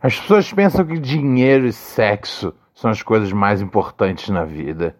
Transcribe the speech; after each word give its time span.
As 0.00 0.16
pessoas 0.20 0.52
pensam 0.52 0.86
que 0.86 0.96
dinheiro 0.96 1.66
e 1.66 1.72
sexo 1.72 2.54
são 2.72 2.88
as 2.88 3.02
coisas 3.02 3.32
mais 3.32 3.60
importantes 3.60 4.28
na 4.28 4.44
vida. 4.44 4.96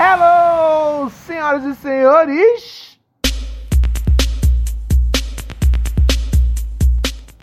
Hello, 0.00 1.10
senhoras 1.10 1.64
e 1.64 1.74
senhores! 1.74 2.96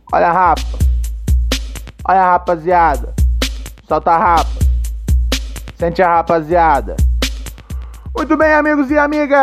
Olha 0.10 0.30
a 0.30 0.32
rapa. 0.32 0.62
Olha 2.08 2.22
a 2.22 2.32
rapaziada. 2.32 3.14
Solta 3.86 4.12
a 4.12 4.18
rapa. 4.18 4.50
Sente 5.76 6.02
a 6.02 6.08
rapaziada. 6.08 6.96
Muito 8.16 8.38
bem, 8.38 8.54
amigos 8.54 8.90
e 8.90 8.98
amigas! 8.98 9.38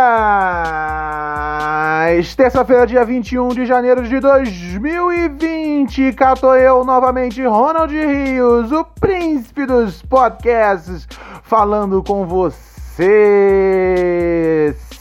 Terça-feira, 2.35 2.87
dia 2.87 3.05
21 3.05 3.49
de 3.49 3.67
janeiro 3.67 4.09
de 4.09 4.21
2020, 4.21 6.15
cato 6.15 6.47
eu 6.55 6.83
novamente, 6.83 7.45
Ronald 7.45 7.93
Rios, 7.93 8.73
o 8.73 8.83
príncipe 8.99 9.67
dos 9.67 10.01
podcasts, 10.01 11.07
falando 11.43 12.03
com 12.03 12.25
você. 12.25 12.72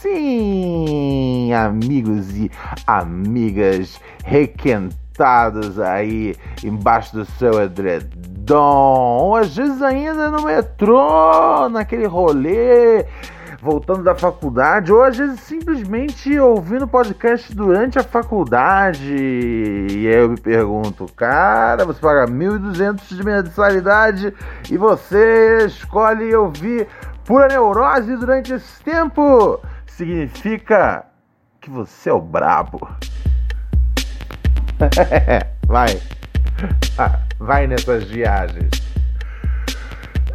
Sim, 0.00 1.52
amigos 1.52 2.34
e 2.34 2.50
amigas 2.86 4.00
requentados 4.24 5.78
aí 5.78 6.34
embaixo 6.64 7.14
do 7.14 7.26
seu 7.26 7.62
edredom, 7.62 9.36
às 9.36 9.54
vezes 9.54 9.82
ainda 9.82 10.30
no 10.30 10.42
metrô, 10.42 11.68
naquele 11.68 12.06
rolê 12.06 13.04
voltando 13.60 14.02
da 14.02 14.14
faculdade, 14.14 14.92
ou 14.92 15.04
às 15.04 15.16
vezes 15.16 15.38
simplesmente 15.40 16.36
ouvindo 16.36 16.88
podcast 16.88 17.54
durante 17.54 17.96
a 17.96 18.02
faculdade. 18.02 19.14
E 19.14 20.08
aí 20.08 20.16
eu 20.16 20.30
me 20.30 20.40
pergunto, 20.40 21.06
cara, 21.14 21.84
você 21.84 22.00
paga 22.00 22.26
1.200 22.26 23.14
de 23.14 23.24
mensalidade 23.24 24.34
e 24.68 24.76
você 24.76 25.66
escolhe 25.66 26.34
ouvir 26.34 26.88
pura 27.24 27.48
neurose 27.48 28.16
durante 28.16 28.52
esse 28.52 28.82
tempo? 28.82 29.60
Significa 29.86 31.04
que 31.60 31.70
você 31.70 32.10
é 32.10 32.12
o 32.12 32.20
brabo. 32.20 32.88
vai. 35.66 36.00
Vai 37.38 37.66
nessas 37.66 38.04
viagens. 38.04 38.70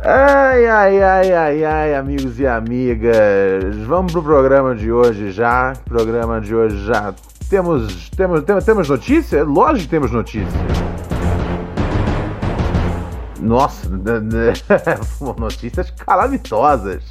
Ai, 0.03 0.65
ai, 0.67 1.01
ai, 1.01 1.33
ai, 1.33 1.65
ai, 1.65 1.95
amigos 1.95 2.39
e 2.39 2.45
amigas. 2.45 3.75
Vamos 3.85 4.11
pro 4.11 4.21
programa 4.21 4.75
de 4.75 4.91
hoje 4.91 5.31
já. 5.31 5.73
Programa 5.85 6.39
de 6.39 6.53
hoje 6.53 6.85
já. 6.85 7.13
Temos, 7.49 8.09
temos, 8.09 8.43
temos, 8.43 8.65
temos 8.65 8.89
notícia? 8.89 9.43
Lógico 9.43 9.85
que 9.85 9.89
temos 9.89 10.11
notícia. 10.11 10.86
Nossa, 13.47 13.89
notícias 15.39 15.89
calamitosas. 15.91 17.03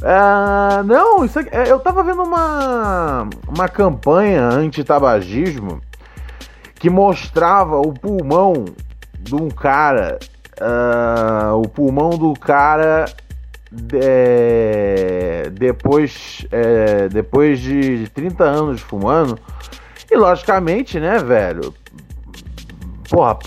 Uh, 0.00 0.82
não, 0.84 1.24
isso 1.24 1.38
aqui, 1.38 1.50
eu 1.68 1.78
tava 1.80 2.02
vendo 2.02 2.22
uma, 2.22 3.28
uma 3.46 3.68
campanha 3.68 4.48
anti-tabagismo 4.48 5.80
que 6.74 6.90
mostrava 6.90 7.78
o 7.78 7.92
pulmão 7.92 8.64
de 9.18 9.34
um 9.34 9.48
cara 9.48 10.18
uh, 10.60 11.56
o 11.56 11.68
pulmão 11.68 12.10
do 12.10 12.32
cara 12.34 13.06
é, 13.94 15.50
depois, 15.50 16.46
é, 16.50 17.08
depois 17.08 17.60
de 17.60 18.08
30 18.14 18.44
anos 18.44 18.80
fumando. 18.80 19.38
E 20.10 20.16
logicamente, 20.16 21.00
né, 21.00 21.18
velho? 21.18 21.74
Porra, 23.08 23.38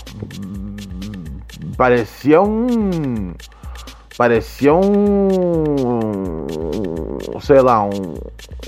parecia 1.76 2.40
um. 2.40 3.34
Parecia 4.16 4.74
um. 4.74 6.46
Sei 7.40 7.60
lá, 7.60 7.82
um. 7.84 8.14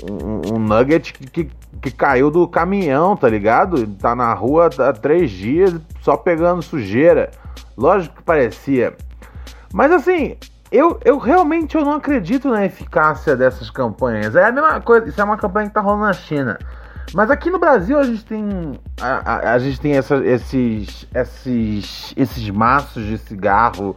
Um, 0.03 0.55
um 0.55 0.59
nugget 0.59 1.13
que, 1.13 1.49
que 1.81 1.91
caiu 1.91 2.29
do 2.31 2.47
caminhão, 2.47 3.15
tá 3.15 3.27
ligado? 3.27 3.87
Tá 3.87 4.15
na 4.15 4.33
rua 4.33 4.69
há 4.79 4.93
três 4.93 5.31
dias 5.31 5.75
só 6.01 6.15
pegando 6.15 6.61
sujeira. 6.61 7.31
Lógico 7.77 8.17
que 8.17 8.23
parecia. 8.23 8.95
Mas 9.73 9.91
assim, 9.91 10.37
eu, 10.71 10.99
eu 11.03 11.17
realmente 11.17 11.75
eu 11.75 11.83
não 11.83 11.93
acredito 11.93 12.49
na 12.49 12.65
eficácia 12.65 13.35
dessas 13.35 13.69
campanhas. 13.69 14.35
É 14.35 14.45
a 14.45 14.51
mesma 14.51 14.79
coisa, 14.81 15.07
isso 15.07 15.19
é 15.19 15.23
uma 15.23 15.37
campanha 15.37 15.67
que 15.67 15.73
tá 15.73 15.81
rolando 15.81 16.03
na 16.03 16.13
China. 16.13 16.59
Mas 17.13 17.31
aqui 17.31 17.49
no 17.49 17.57
Brasil 17.57 17.97
a 17.97 18.03
gente 18.03 18.23
tem 18.23 18.79
a, 19.01 19.33
a, 19.33 19.53
a 19.53 19.59
gente 19.59 19.79
tem 19.81 19.97
essa, 19.97 20.17
esses, 20.17 21.07
esses, 21.13 22.13
esses 22.15 22.49
maços 22.51 23.05
de 23.05 23.17
cigarro, 23.17 23.95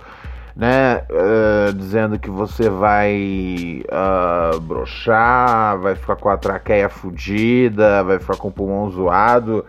né? 0.56 1.05
Uh, 1.11 1.73
dizendo 1.75 2.19
que 2.19 2.31
você 2.31 2.71
vai 2.71 3.83
uh, 3.87 4.61
brochar, 4.61 5.78
vai 5.78 5.95
ficar 5.95 6.17
com 6.17 6.28
a 6.28 6.37
traqueia 6.37 6.89
fodida, 6.89 8.03
vai 8.03 8.19
ficar 8.19 8.37
com 8.37 8.49
o 8.49 8.53
pulmão 8.53 8.91
zoado. 8.91 9.65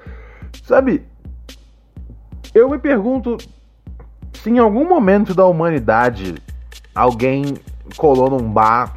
Sabe? 0.63 1.05
Eu 2.53 2.69
me 2.69 2.77
pergunto 2.77 3.37
se 4.33 4.49
em 4.49 4.59
algum 4.59 4.87
momento 4.87 5.33
da 5.33 5.45
humanidade 5.45 6.35
alguém 6.93 7.55
colou 7.97 8.29
num 8.29 8.51
bar 8.51 8.93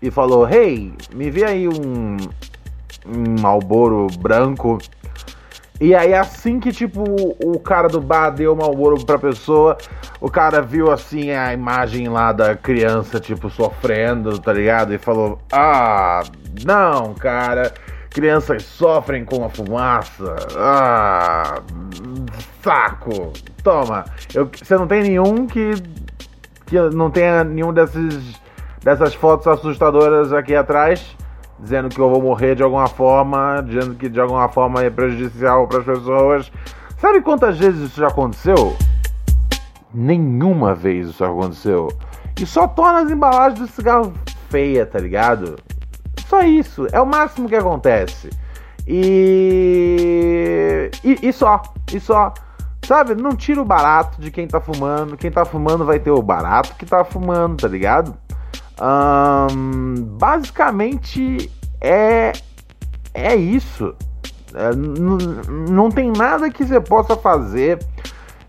e 0.00 0.10
falou: 0.10 0.48
Hey, 0.48 0.92
me 1.12 1.30
vê 1.30 1.44
aí 1.44 1.68
um, 1.68 2.16
um 3.06 3.40
Malboro 3.40 4.06
branco. 4.18 4.78
E 5.80 5.94
aí, 5.94 6.12
assim 6.12 6.60
que, 6.60 6.70
tipo, 6.70 7.02
o 7.42 7.58
cara 7.58 7.88
do 7.88 8.02
bar 8.02 8.30
deu 8.30 8.52
o 8.52 8.56
Malboro 8.56 9.02
pra 9.04 9.18
pessoa, 9.18 9.78
o 10.20 10.30
cara 10.30 10.60
viu, 10.60 10.90
assim, 10.90 11.30
a 11.30 11.54
imagem 11.54 12.06
lá 12.08 12.32
da 12.32 12.54
criança, 12.54 13.18
tipo, 13.18 13.48
sofrendo, 13.48 14.38
tá 14.38 14.52
ligado? 14.52 14.92
E 14.92 14.98
falou: 14.98 15.38
Ah, 15.50 16.22
não, 16.66 17.14
cara, 17.14 17.72
crianças 18.10 18.62
sofrem 18.64 19.24
com 19.24 19.42
a 19.42 19.48
fumaça. 19.48 20.36
Ah, 20.56 21.62
saco. 22.62 23.32
Toma. 23.62 24.04
Você 24.52 24.76
não 24.76 24.86
tem 24.86 25.02
nenhum 25.02 25.46
que, 25.46 25.70
que 26.66 26.78
não 26.92 27.10
tenha 27.10 27.44
nenhum 27.44 27.72
desses, 27.72 28.34
dessas 28.82 29.14
fotos 29.14 29.46
assustadoras 29.46 30.32
aqui 30.32 30.54
atrás, 30.54 31.16
dizendo 31.60 31.88
que 31.88 32.00
eu 32.00 32.08
vou 32.08 32.22
morrer 32.22 32.54
de 32.54 32.62
alguma 32.62 32.86
forma, 32.86 33.62
dizendo 33.62 33.94
que 33.94 34.08
de 34.08 34.20
alguma 34.20 34.48
forma 34.48 34.82
é 34.82 34.90
prejudicial 34.90 35.66
para 35.68 35.78
as 35.80 35.84
pessoas. 35.84 36.50
Sabe 36.98 37.20
quantas 37.20 37.58
vezes 37.58 37.90
isso 37.90 38.00
já 38.00 38.08
aconteceu? 38.08 38.76
Nenhuma 39.92 40.74
vez 40.74 41.08
isso 41.08 41.24
aconteceu. 41.24 41.88
E 42.40 42.46
só 42.46 42.66
torna 42.66 43.00
as 43.00 43.10
embalagens 43.10 43.58
do 43.58 43.66
cigarro 43.66 44.12
feia, 44.48 44.86
tá 44.86 44.98
ligado? 44.98 45.56
Só 46.26 46.42
isso. 46.42 46.86
É 46.92 47.00
o 47.00 47.06
máximo 47.06 47.48
que 47.48 47.56
acontece. 47.56 48.30
E. 48.86 50.10
E, 51.04 51.28
e 51.28 51.32
só. 51.32 51.62
E 51.92 51.98
só. 52.00 52.32
Sabe? 52.86 53.14
Não 53.14 53.36
tira 53.36 53.60
o 53.60 53.64
barato 53.64 54.20
de 54.20 54.30
quem 54.30 54.46
tá 54.46 54.60
fumando. 54.60 55.16
Quem 55.16 55.30
tá 55.30 55.44
fumando 55.44 55.84
vai 55.84 55.98
ter 55.98 56.10
o 56.10 56.22
barato 56.22 56.74
que 56.76 56.86
tá 56.86 57.04
fumando, 57.04 57.56
tá 57.60 57.68
ligado? 57.68 58.16
Um, 58.80 59.94
basicamente 60.18 61.50
é. 61.80 62.32
É 63.12 63.34
isso. 63.34 63.94
É, 64.54 64.74
não 64.74 65.90
tem 65.90 66.10
nada 66.10 66.50
que 66.50 66.64
você 66.64 66.80
possa 66.80 67.16
fazer. 67.16 67.78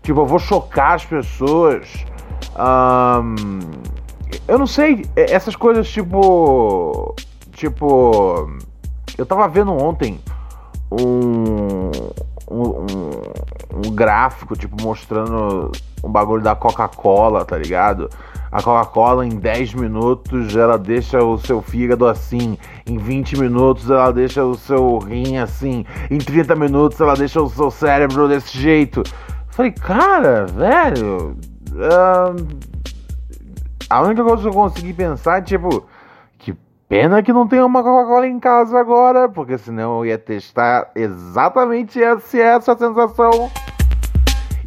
Tipo, 0.02 0.20
eu 0.20 0.26
vou 0.26 0.38
chocar 0.38 0.94
as 0.94 1.04
pessoas. 1.04 2.04
Um, 2.56 3.60
eu 4.48 4.58
não 4.58 4.66
sei, 4.66 5.06
é, 5.16 5.32
essas 5.32 5.56
coisas 5.56 5.88
tipo. 5.88 7.14
Tipo. 7.52 8.50
Eu 9.16 9.26
tava 9.26 9.46
vendo 9.46 9.72
ontem 9.72 10.18
um, 10.90 11.90
um, 12.50 12.86
um, 13.86 13.90
gráfico, 13.94 14.56
tipo, 14.56 14.82
mostrando 14.82 15.70
um 16.02 16.10
bagulho 16.10 16.42
da 16.42 16.54
Coca-Cola, 16.54 17.44
tá 17.44 17.56
ligado? 17.58 18.08
A 18.52 18.62
Coca-Cola 18.62 19.26
em 19.26 19.30
10 19.30 19.72
minutos 19.72 20.54
ela 20.54 20.76
deixa 20.76 21.24
o 21.24 21.38
seu 21.38 21.62
fígado 21.62 22.06
assim, 22.06 22.58
em 22.86 22.98
20 22.98 23.40
minutos 23.40 23.88
ela 23.88 24.12
deixa 24.12 24.44
o 24.44 24.54
seu 24.54 24.98
rim 24.98 25.38
assim, 25.38 25.86
em 26.10 26.18
30 26.18 26.54
minutos 26.54 27.00
ela 27.00 27.14
deixa 27.14 27.40
o 27.40 27.48
seu 27.48 27.70
cérebro 27.70 28.28
desse 28.28 28.58
jeito. 28.58 29.02
Falei, 29.48 29.72
cara, 29.72 30.44
velho. 30.44 31.34
Uh, 31.70 32.46
a 33.88 34.02
única 34.02 34.22
coisa 34.22 34.42
que 34.42 34.48
eu 34.48 34.52
consegui 34.52 34.92
pensar 34.92 35.38
é 35.38 35.42
tipo, 35.42 35.86
que 36.38 36.54
pena 36.86 37.22
que 37.22 37.32
não 37.32 37.48
tem 37.48 37.60
uma 37.60 37.82
Coca-Cola 37.82 38.26
em 38.26 38.38
casa 38.38 38.78
agora, 38.78 39.30
porque 39.30 39.56
senão 39.56 40.00
eu 40.00 40.06
ia 40.06 40.18
testar 40.18 40.90
exatamente 40.94 42.02
essa, 42.02 42.38
essa 42.38 42.76
sensação. 42.76 43.50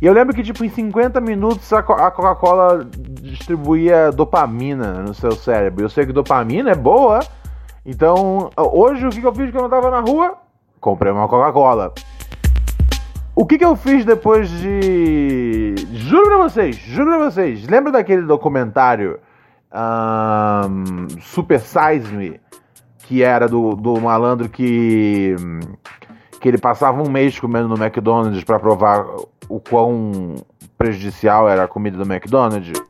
E 0.02 0.06
eu 0.06 0.14
lembro 0.14 0.36
que, 0.36 0.44
tipo, 0.44 0.64
em 0.64 0.70
50 0.70 1.22
minutos 1.22 1.72
a 1.72 1.82
Coca-Cola 1.82 2.88
distribuía 3.38 4.12
dopamina 4.12 5.02
no 5.02 5.14
seu 5.14 5.32
cérebro. 5.32 5.86
Eu 5.86 5.90
sei 5.90 6.06
que 6.06 6.14
dopamina 6.14 6.72
é 6.72 6.76
boa. 6.76 7.20
Então, 7.86 8.50
hoje 8.58 9.06
o 9.06 9.10
que 9.10 9.24
eu 9.24 9.34
fiz 9.34 9.52
quando 9.52 9.66
eu 9.66 9.70
tava 9.70 9.92
na 9.92 10.00
rua? 10.00 10.36
Comprei 10.80 11.12
uma 11.12 11.28
Coca-Cola. 11.28 11.94
O 13.36 13.46
que, 13.46 13.58
que 13.58 13.66
eu 13.66 13.76
fiz 13.76 14.06
depois 14.06 14.50
de. 14.50 15.76
Juro 15.92 16.28
pra 16.28 16.38
vocês, 16.38 16.76
juro 16.78 17.12
pra 17.12 17.30
vocês. 17.30 17.68
Lembra 17.68 17.92
daquele 17.92 18.22
documentário 18.22 19.20
um, 19.74 21.08
Super 21.20 21.60
Size 21.60 22.14
Me? 22.16 22.40
Que 23.00 23.22
era 23.22 23.48
do, 23.48 23.76
do 23.76 24.00
malandro 24.00 24.48
que. 24.48 25.36
que 26.40 26.48
ele 26.48 26.58
passava 26.58 27.04
um 27.04 27.10
mês 27.10 27.38
comendo 27.38 27.68
no 27.68 27.76
McDonald's 27.76 28.44
para 28.44 28.58
provar 28.58 29.06
o 29.50 29.60
quão 29.60 30.36
prejudicial 30.78 31.50
era 31.50 31.66
a 31.66 31.68
comida 31.68 31.98
do 31.98 32.12
McDonald's. 32.12 32.82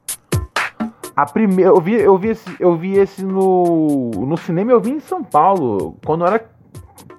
A 1.15 1.25
primeira, 1.25 1.71
eu 1.71 1.79
vi, 1.79 1.93
eu 1.93 2.17
vi 2.17 2.29
esse, 2.29 2.55
eu 2.59 2.75
vi 2.75 2.97
esse 2.97 3.23
no, 3.23 4.11
no 4.11 4.35
cinema, 4.35 4.71
eu 4.71 4.81
vi 4.81 4.91
em 4.91 4.99
São 4.99 5.23
Paulo, 5.23 5.97
quando 6.05 6.25
eu 6.25 6.27
era 6.27 6.45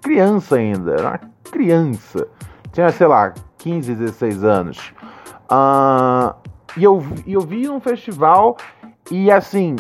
criança 0.03 0.57
ainda, 0.57 0.93
era 0.93 1.09
uma 1.09 1.21
criança. 1.51 2.29
Tinha, 2.73 2.91
sei 2.91 3.07
lá, 3.07 3.33
15, 3.57 3.95
16 3.95 4.45
anos. 4.45 4.93
Uh, 5.51 6.35
e 6.77 6.85
eu, 6.85 7.03
eu 7.27 7.41
vi 7.41 7.67
num 7.67 7.81
festival 7.81 8.59
e 9.11 9.31
assim, 9.31 9.77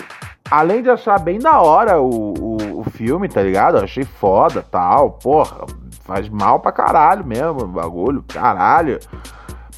além 0.51 0.83
de 0.83 0.89
achar 0.89 1.19
bem 1.19 1.39
da 1.39 1.61
hora 1.61 2.01
o, 2.01 2.33
o, 2.39 2.81
o 2.81 2.85
filme, 2.85 3.29
tá 3.29 3.43
ligado? 3.43 3.77
Eu 3.77 3.85
achei 3.85 4.05
foda 4.05 4.63
tal, 4.63 5.13
porra, 5.13 5.67
faz 6.03 6.29
mal 6.29 6.61
pra 6.61 6.73
caralho 6.73 7.25
mesmo 7.27 7.67
bagulho, 7.67 8.25
caralho. 8.27 8.99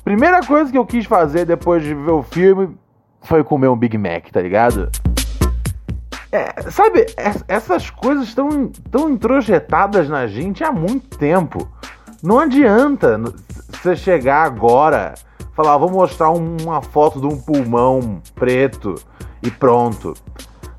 Primeira 0.04 0.46
coisa 0.46 0.70
que 0.70 0.78
eu 0.78 0.86
quis 0.86 1.06
fazer 1.06 1.44
depois 1.44 1.82
de 1.82 1.92
ver 1.92 2.12
o 2.12 2.22
filme 2.22 2.76
foi 3.28 3.44
comer 3.44 3.68
um 3.68 3.76
Big 3.76 3.96
Mac, 3.98 4.30
tá 4.32 4.40
ligado? 4.40 4.90
É, 6.32 6.70
sabe, 6.70 7.06
essas 7.46 7.90
coisas 7.90 8.28
estão 8.28 8.68
tão 8.90 9.10
introjetadas 9.10 10.08
na 10.08 10.26
gente 10.26 10.64
há 10.64 10.72
muito 10.72 11.16
tempo. 11.18 11.68
Não 12.22 12.38
adianta 12.38 13.20
você 13.70 13.94
chegar 13.94 14.44
agora, 14.44 15.14
falar, 15.54 15.76
vou 15.76 15.90
mostrar 15.90 16.30
uma 16.30 16.80
foto 16.80 17.20
de 17.20 17.26
um 17.26 17.38
pulmão 17.38 18.20
preto 18.34 18.94
e 19.42 19.50
pronto. 19.50 20.14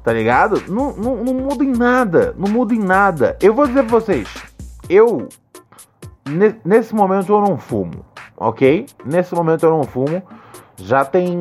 Tá 0.03 0.11
ligado? 0.11 0.63
Não, 0.67 0.95
não, 0.95 1.23
não 1.23 1.33
muda 1.33 1.63
em 1.63 1.71
nada. 1.71 2.33
Não 2.37 2.49
muda 2.49 2.73
em 2.73 2.79
nada. 2.79 3.37
Eu 3.41 3.53
vou 3.53 3.67
dizer 3.67 3.83
pra 3.83 3.99
vocês, 3.99 4.27
eu, 4.89 5.29
nesse 6.65 6.95
momento 6.95 7.31
eu 7.31 7.41
não 7.41 7.57
fumo 7.57 8.09
ok? 8.39 8.85
Nesse 9.05 9.35
momento 9.35 9.65
eu 9.65 9.71
não 9.71 9.83
fumo. 9.83 10.23
Já 10.77 11.03
tem. 11.03 11.37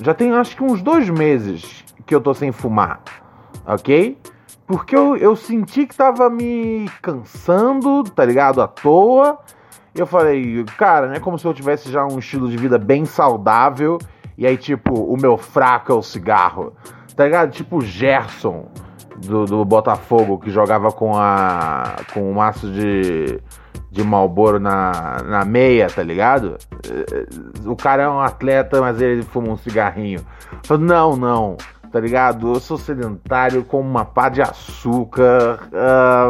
Já 0.00 0.14
tem 0.14 0.32
acho 0.32 0.56
que 0.56 0.62
uns 0.62 0.80
dois 0.80 1.08
meses 1.10 1.84
que 2.06 2.14
eu 2.14 2.20
tô 2.20 2.32
sem 2.32 2.52
fumar, 2.52 3.00
ok? 3.66 4.16
Porque 4.66 4.94
eu, 4.94 5.16
eu 5.16 5.34
senti 5.34 5.86
que 5.86 5.96
tava 5.96 6.28
me 6.30 6.88
cansando, 7.02 8.04
tá 8.04 8.24
ligado? 8.24 8.60
À 8.60 8.68
toa. 8.68 9.38
Eu 9.94 10.06
falei, 10.06 10.64
cara, 10.76 11.08
não 11.08 11.14
é 11.14 11.20
como 11.20 11.38
se 11.38 11.46
eu 11.46 11.54
tivesse 11.54 11.90
já 11.90 12.04
um 12.04 12.18
estilo 12.18 12.48
de 12.48 12.56
vida 12.56 12.78
bem 12.78 13.04
saudável. 13.04 13.98
E 14.36 14.46
aí, 14.46 14.56
tipo, 14.56 14.94
o 14.94 15.16
meu 15.16 15.36
fraco 15.36 15.90
é 15.90 15.94
o 15.94 16.02
cigarro. 16.02 16.74
Tá 17.16 17.24
ligado? 17.24 17.50
Tipo 17.50 17.80
Gerson 17.80 18.68
do, 19.18 19.44
do 19.44 19.64
Botafogo 19.64 20.38
que 20.38 20.50
jogava 20.50 20.90
com 20.92 21.16
a. 21.16 21.96
com 22.12 22.30
um 22.30 22.34
maço 22.34 22.70
de 22.70 23.40
de 23.90 24.04
Malboro 24.04 24.60
na, 24.60 25.22
na 25.24 25.44
meia, 25.44 25.88
tá 25.88 26.02
ligado? 26.02 26.58
O 27.64 27.74
cara 27.74 28.02
é 28.02 28.08
um 28.08 28.20
atleta, 28.20 28.80
mas 28.80 29.00
ele 29.00 29.22
fuma 29.22 29.48
um 29.48 29.56
cigarrinho. 29.56 30.20
Não, 30.78 31.16
não, 31.16 31.56
tá 31.90 31.98
ligado? 31.98 32.54
Eu 32.54 32.60
sou 32.60 32.76
sedentário, 32.76 33.64
como 33.64 33.88
uma 33.88 34.04
pá 34.04 34.28
de 34.28 34.42
açúcar, 34.42 35.68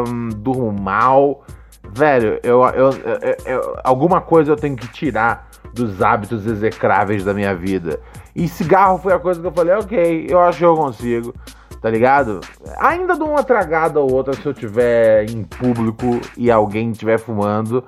um, 0.07 0.29
durmo 0.29 0.71
mal. 0.71 1.43
Velho, 1.91 2.39
eu, 2.43 2.63
eu, 2.63 2.89
eu, 2.91 3.35
eu, 3.45 3.75
alguma 3.83 4.21
coisa 4.21 4.51
eu 4.51 4.55
tenho 4.55 4.75
que 4.75 4.87
tirar 4.87 5.49
dos 5.73 6.01
hábitos 6.01 6.45
execráveis 6.45 7.23
da 7.23 7.33
minha 7.33 7.53
vida. 7.53 7.99
E 8.35 8.47
cigarro 8.47 8.97
foi 8.99 9.13
a 9.13 9.19
coisa 9.19 9.41
que 9.41 9.47
eu 9.47 9.51
falei, 9.51 9.73
ok, 9.75 10.27
eu 10.29 10.39
acho 10.39 10.59
que 10.59 10.65
eu 10.65 10.75
consigo 10.75 11.33
tá 11.81 11.89
ligado? 11.89 12.41
Ainda 12.79 13.15
dou 13.15 13.29
uma 13.29 13.43
tragada 13.43 13.99
ou 13.99 14.11
outra 14.11 14.33
se 14.33 14.45
eu 14.45 14.53
tiver 14.53 15.29
em 15.29 15.43
público 15.43 16.19
e 16.37 16.51
alguém 16.51 16.91
estiver 16.91 17.17
fumando, 17.17 17.83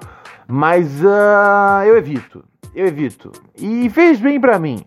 mas 0.48 1.02
uh, 1.02 1.84
eu 1.86 1.98
evito, 1.98 2.44
eu 2.74 2.88
evito. 2.88 3.32
E 3.58 3.90
fez 3.90 4.20
bem 4.20 4.40
para 4.40 4.58
mim, 4.60 4.86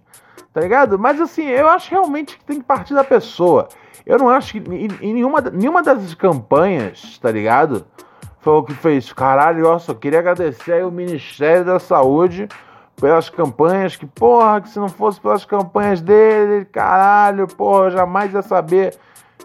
tá 0.53 0.61
ligado? 0.61 0.99
Mas 0.99 1.21
assim, 1.21 1.47
eu 1.47 1.69
acho 1.69 1.91
realmente 1.91 2.39
que 2.39 2.45
tem 2.45 2.59
que 2.61 2.67
partir 2.67 2.95
da 2.95 3.05
pessoa. 3.05 3.69
Eu 4.07 4.19
não 4.19 4.29
acho 4.29 4.53
que 4.53 4.59
em, 4.59 5.13
nenhuma, 5.13 5.41
nenhuma 5.41 5.83
dessas 5.83 6.15
campanhas, 6.15 7.19
tá 7.19 7.31
ligado? 7.31 7.87
Foi 8.41 8.55
o 8.55 8.63
que 8.63 8.75
fez. 8.75 9.11
Caralho, 9.13 9.65
eu 9.65 9.79
só 9.79 9.95
queria 9.95 10.19
agradecer 10.19 10.73
aí 10.73 10.83
o 10.83 10.91
Ministério 10.91 11.65
da 11.65 11.79
Saúde 11.79 12.47
pelas 12.97 13.29
campanhas, 13.29 13.97
que 13.97 14.07
porra, 14.07 14.61
que 14.61 14.69
se 14.69 14.79
não 14.79 14.89
fosse 14.89 15.21
pelas 15.21 15.45
campanhas 15.45 16.01
dele, 16.01 16.65
caralho, 16.67 17.47
porra, 17.47 17.87
eu 17.87 17.91
jamais 17.91 18.33
ia 18.33 18.43
saber, 18.43 18.97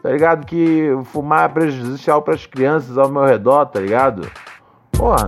tá 0.01 0.10
ligado? 0.10 0.46
Que 0.46 0.89
fumar 1.06 1.46
é 1.46 1.53
prejudicial 1.53 2.22
para 2.22 2.36
as 2.36 2.46
crianças 2.46 2.98
ao 2.98 3.10
meu 3.10 3.25
redor, 3.25 3.65
tá 3.65 3.79
ligado? 3.79 4.29
Porra. 4.91 5.27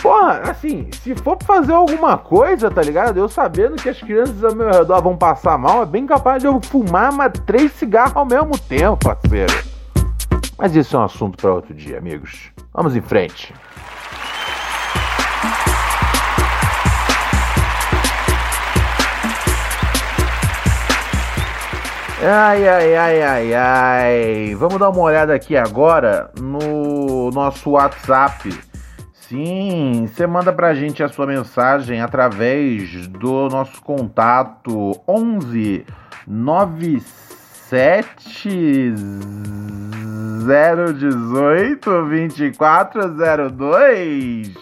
Porra, 0.00 0.50
assim, 0.50 0.88
se 1.02 1.14
for 1.14 1.36
fazer 1.42 1.74
alguma 1.74 2.16
coisa, 2.16 2.70
tá 2.70 2.80
ligado? 2.80 3.18
Eu 3.18 3.28
sabendo 3.28 3.76
que 3.76 3.88
as 3.88 4.00
crianças 4.00 4.42
ao 4.42 4.54
meu 4.54 4.70
redor 4.70 5.02
vão 5.02 5.14
passar 5.14 5.58
mal, 5.58 5.82
é 5.82 5.86
bem 5.86 6.06
capaz 6.06 6.40
de 6.42 6.48
eu 6.48 6.58
fumar 6.62 7.12
três 7.30 7.72
cigarros 7.72 8.16
ao 8.16 8.24
mesmo 8.24 8.58
tempo, 8.58 8.96
parceiro. 8.96 9.52
Mas 10.56 10.74
isso 10.74 10.96
é 10.96 11.00
um 11.00 11.04
assunto 11.04 11.36
para 11.36 11.52
outro 11.52 11.74
dia, 11.74 11.98
amigos. 11.98 12.50
Vamos 12.72 12.96
em 12.96 13.02
frente. 13.02 13.52
Ai, 22.22 22.68
ai, 22.68 22.96
ai, 22.96 23.22
ai, 23.22 23.54
ai. 23.54 24.54
Vamos 24.54 24.78
dar 24.78 24.90
uma 24.90 25.00
olhada 25.00 25.34
aqui 25.34 25.56
agora 25.56 26.30
no 26.38 27.30
nosso 27.30 27.70
WhatsApp. 27.70 28.52
Sim, 29.14 30.06
você 30.06 30.26
manda 30.26 30.52
pra 30.52 30.74
gente 30.74 31.02
a 31.02 31.08
sua 31.08 31.26
mensagem 31.26 32.02
através 32.02 33.06
do 33.06 33.48
nosso 33.48 33.80
contato 33.80 35.00
11 35.08 35.86
97 36.26 38.92
018 40.44 41.90
2402. 41.90 44.54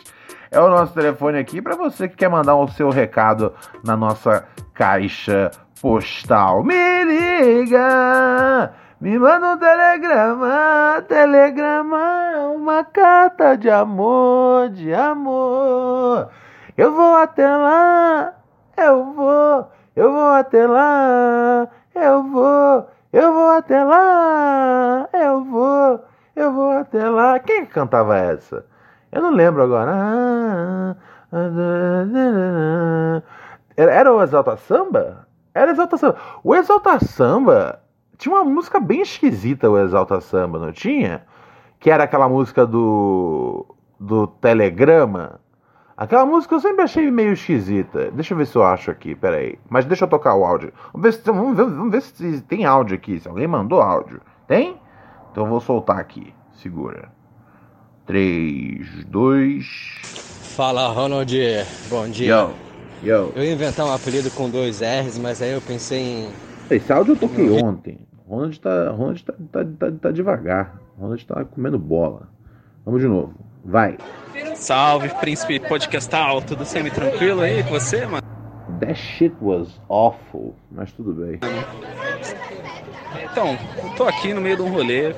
É 0.49 0.61
o 0.61 0.69
nosso 0.69 0.95
telefone 0.95 1.41
aqui 1.41 1.61
para 1.61 1.75
você 1.75 2.07
que 2.07 2.15
quer 2.15 2.31
mandar 2.31 2.55
o 2.55 2.69
seu 2.69 2.89
recado 2.89 3.53
na 3.85 3.97
nossa 3.97 4.47
caixa 4.73 5.51
postal. 5.81 6.65
Me 6.65 6.98
liga, 7.19 8.73
me 9.01 9.19
manda 9.19 9.55
um 9.55 9.59
telegrama, 9.59 11.05
telegrama, 11.09 12.53
uma 12.55 12.85
carta 12.85 13.57
de 13.57 13.71
amor, 13.71 14.71
de 14.71 14.93
amor. 14.93 16.31
Eu 16.77 16.93
vou 16.93 17.17
até 17.17 17.47
lá, 17.47 18.35
eu 18.77 19.05
vou, 19.13 19.71
eu 19.97 20.13
vou 20.13 20.31
até 20.31 20.67
lá, 20.67 21.69
eu 21.95 22.23
vou, 22.23 22.89
eu 23.13 23.33
vou 23.33 23.51
até 23.51 23.85
lá, 23.85 25.09
eu 25.13 25.45
vou, 25.45 26.05
eu 26.37 26.53
vou 26.53 26.71
até 26.71 27.09
lá. 27.09 27.39
Quem 27.41 27.67
cantava 27.67 28.17
essa? 28.17 28.65
Eu 29.13 29.23
não 29.23 29.31
lembro 29.31 29.63
agora. 29.63 29.93
Ah, 29.95 30.97
ah, 31.33 33.23
era, 33.77 33.93
era 33.93 34.13
o 34.13 34.23
Exalta 34.23 34.57
Samba? 34.57 35.28
Era 35.59 35.73
Exalta 35.73 35.97
Samba. 35.97 36.17
O 36.45 36.55
Exalta 36.55 37.01
Samba 37.01 37.83
tinha 38.17 38.35
uma 38.35 38.45
música 38.45 38.79
bem 38.79 39.01
esquisita, 39.01 39.69
o 39.69 39.79
Exalta 39.79 40.21
Samba, 40.21 40.59
não 40.59 40.73
tinha? 40.73 41.23
Que 41.81 41.91
era 41.91 42.05
aquela 42.05 42.29
música 42.29 42.67
do, 42.67 43.67
do 43.99 44.27
Telegrama. 44.27 45.41
Aquela 45.97 46.25
música 46.25 46.55
eu 46.55 46.61
sempre 46.61 46.83
achei 46.83 47.11
meio 47.11 47.33
esquisita. 47.33 48.11
Deixa 48.13 48.35
eu 48.35 48.39
ver 48.39 48.47
se 48.47 48.57
eu 48.57 48.63
acho 48.65 48.91
aqui, 48.91 49.17
peraí. 49.17 49.59
Mas 49.69 49.85
deixa 49.85 50.05
eu 50.05 50.09
tocar 50.09 50.37
o 50.37 50.45
áudio. 50.45 50.73
Vamos 50.93 51.05
ver 51.05 51.13
se, 51.13 51.23
vamos 51.25 51.57
ver, 51.57 51.65
vamos 51.65 51.91
ver 51.91 52.03
se 52.03 52.41
tem 52.43 52.65
áudio 52.65 52.95
aqui, 52.95 53.19
se 53.19 53.29
alguém 53.29 53.49
mandou 53.49 53.81
áudio. 53.81 54.21
Tem? 54.47 54.81
Então 55.33 55.45
eu 55.45 55.51
vou 55.51 55.61
soltar 55.61 55.99
aqui. 55.99 56.33
Segura. 56.53 57.11
3, 58.07 59.05
2. 59.07 59.67
Fala, 60.57 60.89
Ronald. 60.89 61.37
Bom 61.91 62.09
dia. 62.09 62.33
Yo. 62.33 62.68
Yo. 63.03 63.33
Eu 63.35 63.45
ia 63.45 63.53
inventar 63.53 63.87
um 63.87 63.93
apelido 63.93 64.31
com 64.33 64.51
dois 64.51 64.81
R's, 64.81 65.19
mas 65.19 65.41
aí 65.41 65.53
eu 65.53 65.61
pensei 65.61 66.01
em. 66.01 66.29
Esse 66.71 66.93
áudio 66.93 67.13
eu 67.15 67.17
toquei 67.17 67.51
ontem. 67.51 67.99
Ronald 68.29 68.61
tá, 68.61 68.91
Ronald 68.91 69.25
tá, 69.25 69.33
tá, 69.53 69.65
tá, 69.79 69.93
tá 70.03 70.11
devagar. 70.11 70.79
Ronald 70.99 71.25
tá 71.25 71.45
comendo 71.45 71.79
bola. 71.79 72.29
Vamos 72.85 73.01
de 73.01 73.09
novo. 73.09 73.35
Vai. 73.65 73.97
Salve, 74.55 75.09
príncipe 75.21 75.61
podcastal. 75.61 76.43
Tudo 76.43 76.65
semi-tranquilo 76.65 77.41
aí 77.41 77.63
com 77.63 77.71
você, 77.71 78.05
mano? 78.05 78.27
That 78.81 78.95
shit 78.97 79.35
was 79.41 79.81
awful. 79.89 80.55
Mas 80.71 80.93
tudo 80.93 81.13
bem. 81.15 81.39
Então, 83.25 83.57
eu 83.83 83.91
tô 83.97 84.05
aqui 84.05 84.35
no 84.35 84.41
meio 84.41 84.57
de 84.57 84.63
um 84.63 84.71
rolê. 84.71 85.15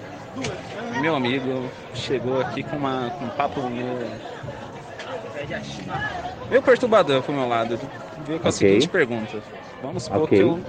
Meu 1.00 1.16
amigo 1.16 1.68
chegou 1.94 2.40
aqui 2.40 2.62
com, 2.62 2.76
uma, 2.76 3.10
com 3.18 3.25
um 3.25 3.30
papo 3.30 3.62
meio, 3.68 3.87
meio 6.50 6.62
perturbador 6.62 7.23
pro 7.23 7.33
meu 7.33 7.49
lado. 7.49 7.78
Veio 8.26 8.38
com 8.40 8.49
a 8.49 8.52
seguinte 8.52 8.88
pergunta. 8.88 9.38
Vamos 9.83 10.02
supor 10.04 10.23
Ok. 10.25 10.37
que, 10.38 10.45
eu, 10.45 10.61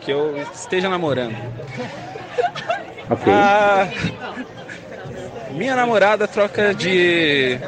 que 0.00 0.10
eu 0.10 0.36
esteja 0.52 0.88
namorando. 0.88 1.36
Ok. 3.10 3.32
Ah, 3.32 3.88
minha 5.52 5.76
namorada 5.76 6.26
troca 6.26 6.74
de, 6.74 7.58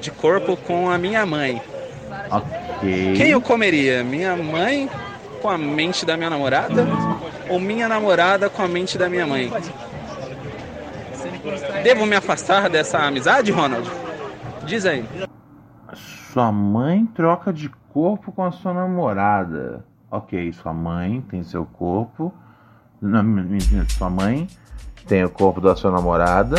de 0.00 0.10
corpo 0.10 0.56
com 0.56 0.90
a 0.90 0.98
minha 0.98 1.24
mãe. 1.26 1.60
ok. 2.30 3.14
Quem 3.16 3.30
eu 3.30 3.40
comeria? 3.40 4.04
Minha 4.04 4.36
mãe 4.36 4.88
com 5.42 5.48
a 5.48 5.56
mente 5.58 6.04
da 6.04 6.16
minha 6.16 6.28
namorada 6.30 6.86
ou 7.48 7.58
minha 7.58 7.88
namorada 7.88 8.48
com 8.50 8.62
a 8.62 8.68
mente 8.68 8.96
da 8.98 9.08
minha 9.08 9.26
mãe? 9.26 9.50
Devo 11.82 12.04
me 12.06 12.14
afastar 12.14 12.68
dessa 12.68 12.98
amizade, 12.98 13.50
Ronald? 13.50 13.90
Diz 14.64 14.84
aí. 14.84 15.04
Sua 16.32 16.52
mãe 16.52 17.06
troca 17.06 17.52
de 17.52 17.68
corpo 17.92 18.30
com 18.30 18.44
a 18.44 18.52
sua 18.52 18.72
namorada. 18.72 19.84
Ok, 20.08 20.52
sua 20.52 20.72
mãe 20.72 21.20
tem 21.22 21.42
seu 21.42 21.66
corpo. 21.66 22.32
Não, 23.02 23.20
sua 23.88 24.08
mãe 24.08 24.46
tem 25.08 25.24
o 25.24 25.30
corpo 25.30 25.60
da 25.60 25.74
sua 25.74 25.90
namorada. 25.90 26.54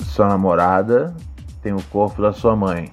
Sua 0.00 0.28
namorada 0.28 1.16
tem 1.62 1.72
o 1.72 1.82
corpo 1.84 2.20
da 2.20 2.34
sua 2.34 2.54
mãe. 2.54 2.92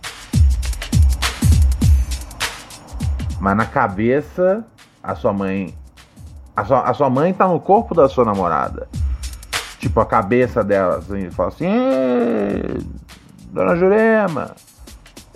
Mas 3.41 3.57
na 3.57 3.65
cabeça, 3.65 4.65
a 5.03 5.15
sua 5.15 5.33
mãe. 5.33 5.75
A 6.55 6.63
sua, 6.63 6.79
a 6.81 6.93
sua 6.93 7.09
mãe 7.09 7.33
tá 7.33 7.45
no 7.45 7.59
corpo 7.59 7.93
da 7.93 8.07
sua 8.07 8.23
namorada. 8.23 8.87
Tipo, 9.79 9.99
a 9.99 10.05
cabeça 10.05 10.63
dela, 10.63 10.99
assim, 10.99 11.29
fala 11.29 11.49
assim. 11.49 11.65
"Ê, 11.65 12.77
Dona 13.51 13.75
Jurema. 13.75 14.55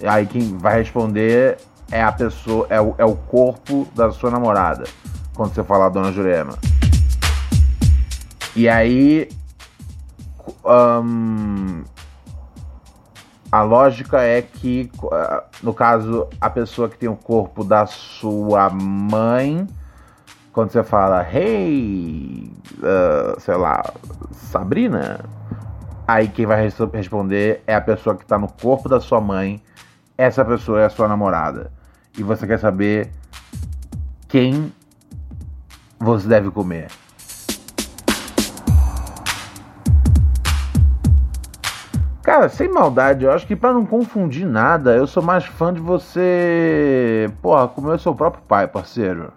Aí 0.04 0.26
quem 0.26 0.58
vai 0.58 0.78
responder 0.80 1.58
é 1.92 2.04
a 2.04 2.12
pessoa, 2.12 2.68
é 2.70 2.80
o, 2.80 2.96
é 2.98 3.06
o 3.06 3.16
corpo 3.16 3.88
da 3.96 4.12
sua 4.12 4.30
namorada. 4.30 4.84
Quando 5.34 5.54
você 5.54 5.64
falar 5.64 5.90
Dona 5.90 6.12
Jurema. 6.12 6.58
E 8.56 8.68
aí. 8.68 9.30
ahn, 10.66 11.84
a 13.52 13.62
lógica 13.62 14.22
é 14.22 14.42
que, 14.42 14.92
ah, 15.12 15.44
no 15.64 15.74
caso, 15.74 16.28
a 16.42 16.50
pessoa 16.50 16.90
que 16.90 16.98
tem 16.98 17.08
o 17.08 17.16
corpo 17.16 17.64
da 17.64 17.86
sua 17.86 18.70
mãe, 18.70 19.66
quando 20.52 20.72
você 20.72 20.84
fala, 20.84 21.26
hey, 21.32 22.52
ah, 22.84 23.36
sei 23.40 23.56
lá, 23.56 23.84
Sabrina, 24.32 25.22
aí 26.08 26.28
quem 26.28 26.46
vai 26.46 26.62
res- 26.64 26.78
responder 26.94 27.64
é 27.66 27.74
a 27.76 27.82
pessoa 27.82 28.16
que 28.18 28.26
tá 28.26 28.38
no 28.38 28.52
corpo 28.52 28.90
da 28.90 29.00
sua 29.00 29.22
mãe, 29.22 29.62
essa 30.18 30.44
pessoa 30.44 30.82
é 30.82 30.86
a 30.86 30.90
sua 30.90 31.08
namorada. 31.08 31.72
E 32.18 32.24
você 32.24 32.48
quer 32.48 32.58
saber 32.60 33.12
quem 34.28 34.74
você 36.00 36.28
deve 36.28 36.50
comer. 36.50 36.88
Cara, 42.24 42.50
sem 42.50 42.68
maldade, 42.70 43.24
eu 43.24 43.32
acho 43.32 43.48
que 43.48 43.56
pra 43.56 43.72
não 43.72 43.86
confundir 43.86 44.46
nada, 44.46 44.94
eu 44.96 45.08
sou 45.08 45.24
mais 45.24 45.46
fã 45.46 45.74
de 45.74 45.80
você. 45.80 47.32
Porra, 47.42 47.68
comer 47.70 47.94
o 47.94 48.00
seu 48.00 48.14
próprio 48.14 48.44
pai, 48.44 48.68
parceiro. 48.68 49.32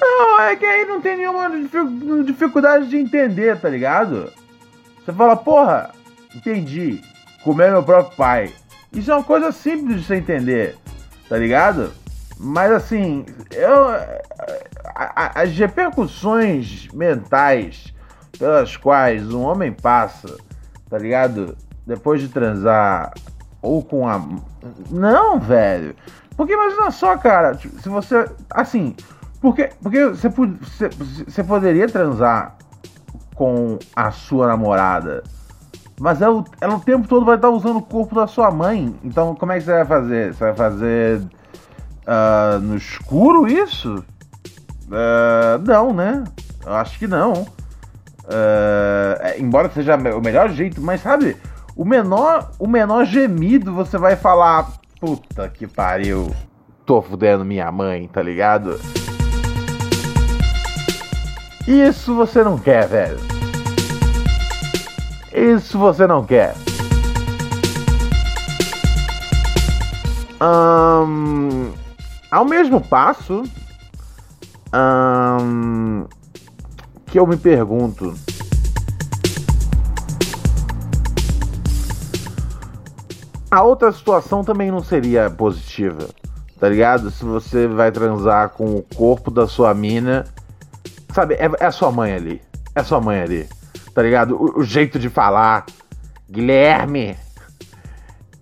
Não, 0.00 0.40
é 0.40 0.56
que 0.56 0.64
aí 0.64 0.86
não 0.86 1.00
tem 1.02 1.18
nenhuma 1.18 1.50
dific- 1.50 2.24
dificuldade 2.24 2.88
de 2.88 2.96
entender, 2.96 3.60
tá 3.60 3.68
ligado? 3.68 4.32
Você 5.04 5.12
fala, 5.12 5.36
porra, 5.36 5.90
entendi. 6.34 7.02
Comer 7.44 7.70
meu 7.70 7.82
próprio 7.82 8.16
pai. 8.16 8.52
Isso 8.92 9.10
é 9.10 9.14
uma 9.14 9.24
coisa 9.24 9.50
simples 9.52 10.00
de 10.00 10.06
você 10.06 10.16
entender, 10.16 10.76
tá 11.28 11.36
ligado? 11.36 11.92
Mas 12.38 12.72
assim, 12.72 13.24
eu, 13.50 13.88
as 14.94 15.50
repercussões 15.56 16.88
mentais 16.92 17.92
pelas 18.38 18.76
quais 18.76 19.32
um 19.32 19.42
homem 19.42 19.72
passa, 19.72 20.36
tá 20.90 20.98
ligado? 20.98 21.56
Depois 21.86 22.20
de 22.20 22.28
transar 22.28 23.12
ou 23.62 23.82
com 23.82 24.08
a. 24.08 24.20
Não, 24.90 25.38
velho. 25.38 25.94
Porque 26.36 26.52
imagina 26.52 26.90
só, 26.90 27.16
cara, 27.16 27.54
tipo, 27.54 27.80
se 27.80 27.88
você. 27.88 28.28
Assim, 28.50 28.94
porque, 29.40 29.70
porque 29.82 30.06
você, 30.08 30.28
você, 30.28 30.88
você 31.26 31.44
poderia 31.44 31.88
transar 31.88 32.56
com 33.34 33.78
a 33.94 34.10
sua 34.10 34.48
namorada, 34.48 35.22
mas 36.02 36.20
ela, 36.20 36.34
o- 36.34 36.44
ela 36.60 36.74
o 36.74 36.80
tempo 36.80 37.06
todo 37.06 37.24
vai 37.24 37.36
estar 37.36 37.48
usando 37.48 37.76
o 37.76 37.82
corpo 37.82 38.12
da 38.16 38.26
sua 38.26 38.50
mãe. 38.50 38.92
Então, 39.04 39.36
como 39.36 39.52
é 39.52 39.58
que 39.58 39.64
você 39.64 39.70
vai 39.72 39.84
fazer? 39.84 40.34
Você 40.34 40.44
vai 40.44 40.54
fazer 40.54 41.22
ah, 42.04 42.58
no 42.60 42.76
escuro 42.76 43.46
isso? 43.46 44.04
Ah, 44.90 45.60
não, 45.64 45.92
né? 45.94 46.24
Eu 46.66 46.74
acho 46.74 46.98
que 46.98 47.06
não. 47.06 47.46
É, 48.28 49.36
embora 49.38 49.70
seja 49.70 49.94
o 49.96 50.20
melhor 50.20 50.50
jeito, 50.50 50.80
mas 50.80 51.00
sabe, 51.02 51.36
o 51.76 51.84
menor, 51.84 52.50
o 52.58 52.66
menor 52.66 53.04
gemido 53.04 53.72
você 53.72 53.96
vai 53.96 54.16
falar, 54.16 54.72
puta 55.00 55.48
que 55.48 55.68
pariu, 55.68 56.34
tô 56.84 57.00
fudendo 57.00 57.44
minha 57.44 57.70
mãe, 57.70 58.08
tá 58.08 58.20
ligado? 58.22 58.80
Isso 61.66 62.14
você 62.16 62.42
não 62.42 62.58
quer, 62.58 62.88
velho. 62.88 63.31
Isso 65.32 65.78
você 65.78 66.06
não 66.06 66.24
quer. 66.24 66.54
Ahn, 70.40 71.72
ao 72.30 72.44
mesmo 72.44 72.80
passo 72.80 73.44
ahn, 74.72 76.04
que 77.06 77.18
eu 77.18 77.26
me 77.26 77.36
pergunto. 77.36 78.14
A 83.50 83.62
outra 83.62 83.92
situação 83.92 84.42
também 84.42 84.70
não 84.70 84.82
seria 84.82 85.28
positiva, 85.28 86.08
tá 86.58 86.68
ligado? 86.68 87.10
Se 87.10 87.24
você 87.24 87.66
vai 87.66 87.92
transar 87.92 88.50
com 88.50 88.76
o 88.76 88.82
corpo 88.82 89.30
da 89.30 89.46
sua 89.46 89.74
mina 89.74 90.24
Sabe, 91.12 91.34
é, 91.34 91.50
é 91.60 91.66
a 91.66 91.72
sua 91.72 91.92
mãe 91.92 92.14
ali. 92.14 92.42
É 92.74 92.80
a 92.80 92.84
sua 92.84 93.00
mãe 93.00 93.20
ali. 93.20 93.48
Tá 93.94 94.02
ligado? 94.02 94.36
O, 94.36 94.60
o 94.60 94.64
jeito 94.64 94.98
de 94.98 95.08
falar. 95.08 95.66
Guilherme! 96.30 97.16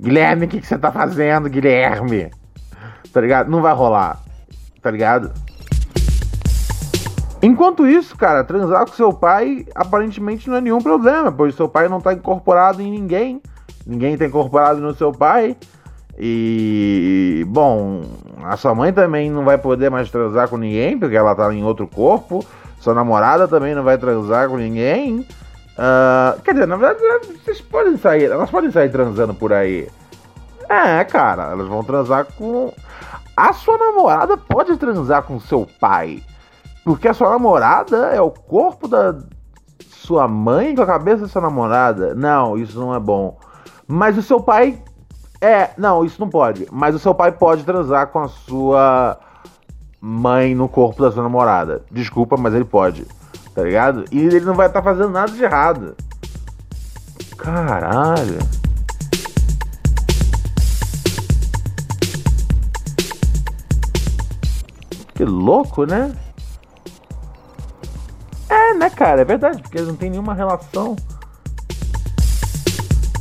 Guilherme, 0.01 0.47
o 0.47 0.49
que, 0.49 0.61
que 0.61 0.67
você 0.67 0.79
tá 0.79 0.91
fazendo, 0.91 1.51
Guilherme? 1.51 2.31
Tá 3.13 3.21
ligado? 3.21 3.51
Não 3.51 3.61
vai 3.61 3.75
rolar. 3.75 4.21
Tá 4.81 4.91
ligado? 4.91 5.33
Enquanto 7.43 7.87
isso, 7.87 8.17
cara, 8.17 8.45
transar 8.45 8.87
com 8.87 8.93
seu 8.93 9.13
pai 9.13 9.67
aparentemente 9.75 10.49
não 10.49 10.57
é 10.57 10.61
nenhum 10.61 10.81
problema, 10.81 11.33
pois 11.33 11.55
seu 11.55 11.69
pai 11.69 11.89
não 11.89 12.01
tá 12.01 12.13
incorporado 12.13 12.83
em 12.83 12.91
ninguém. 12.91 13.43
Ninguém 13.87 14.17
tá 14.17 14.27
incorporado 14.27 14.81
no 14.81 14.95
seu 14.95 15.11
pai. 15.11 15.57
E, 16.19 17.47
bom, 17.49 18.03
a 18.45 18.57
sua 18.59 18.75
mãe 18.75 18.93
também 18.93 19.31
não 19.31 19.43
vai 19.43 19.57
poder 19.57 19.91
mais 19.91 20.11
transar 20.11 20.49
com 20.49 20.59
ninguém, 20.59 20.99
porque 20.99 21.17
ela 21.17 21.35
tá 21.35 21.53
em 21.53 21.65
outro 21.65 21.89
corpo. 21.89 22.45
Sua 22.81 22.95
namorada 22.95 23.47
também 23.47 23.75
não 23.75 23.85
vai 23.85 23.99
transar 23.99 24.49
com 24.49 24.57
ninguém. 24.57 25.21
Uh, 25.21 26.41
quer 26.43 26.53
dizer, 26.55 26.67
na 26.67 26.77
verdade, 26.77 27.27
vocês 27.45 27.61
podem 27.61 27.97
sair, 27.97 28.25
elas 28.25 28.51
podem 28.51 28.71
sair 28.71 28.91
transando 28.91 29.35
por 29.35 29.53
aí. 29.53 29.89
É, 30.69 31.05
cara, 31.05 31.51
elas 31.53 31.69
vão 31.69 31.85
transar 31.85 32.27
com. 32.37 32.73
A 33.37 33.53
sua 33.53 33.77
namorada 33.77 34.37
pode 34.37 34.77
transar 34.77 35.23
com 35.23 35.39
seu 35.39 35.67
pai. 35.79 36.23
Porque 36.85 37.07
a 37.07 37.15
sua 37.15 37.31
namorada 37.31 38.09
é 38.09 38.21
o 38.21 38.31
corpo 38.31 38.89
da 38.89 39.15
sua 39.89 40.27
mãe 40.27 40.75
com 40.75 40.83
a 40.83 40.87
cabeça 40.87 41.23
da 41.23 41.29
sua 41.29 41.43
namorada. 41.43 42.15
Não, 42.15 42.57
isso 42.57 42.79
não 42.79 42.95
é 42.95 42.99
bom. 42.99 43.39
Mas 43.87 44.17
o 44.17 44.23
seu 44.23 44.41
pai. 44.41 44.83
É, 45.41 45.71
não, 45.77 46.05
isso 46.05 46.21
não 46.21 46.29
pode. 46.29 46.67
Mas 46.71 46.95
o 46.95 46.99
seu 46.99 47.15
pai 47.15 47.33
pode 47.33 47.65
transar 47.65 48.07
com 48.09 48.21
a 48.21 48.29
sua 48.29 49.19
mãe 50.01 50.55
no 50.55 50.69
corpo 50.69 51.03
da 51.03 51.13
sua 51.13 51.23
namorada. 51.23 51.85
Desculpa, 51.91 52.37
mas 52.37 52.55
ele 52.55 52.65
pode. 52.65 53.07
Tá 53.55 53.63
ligado? 53.63 54.05
E 54.11 54.19
ele 54.19 54.41
não 54.41 54.55
vai 54.55 54.69
estar 54.69 54.81
tá 54.81 54.85
fazendo 54.85 55.11
nada 55.11 55.33
de 55.33 55.43
errado. 55.43 55.95
Caralho. 57.37 58.39
Que 65.15 65.25
louco, 65.25 65.85
né? 65.85 66.17
É, 68.49 68.75
né, 68.75 68.89
cara? 68.89 69.21
É 69.21 69.25
verdade, 69.25 69.61
porque 69.61 69.77
eles 69.77 69.89
não 69.89 69.97
tem 69.97 70.11
nenhuma 70.11 70.33
relação. 70.33 70.97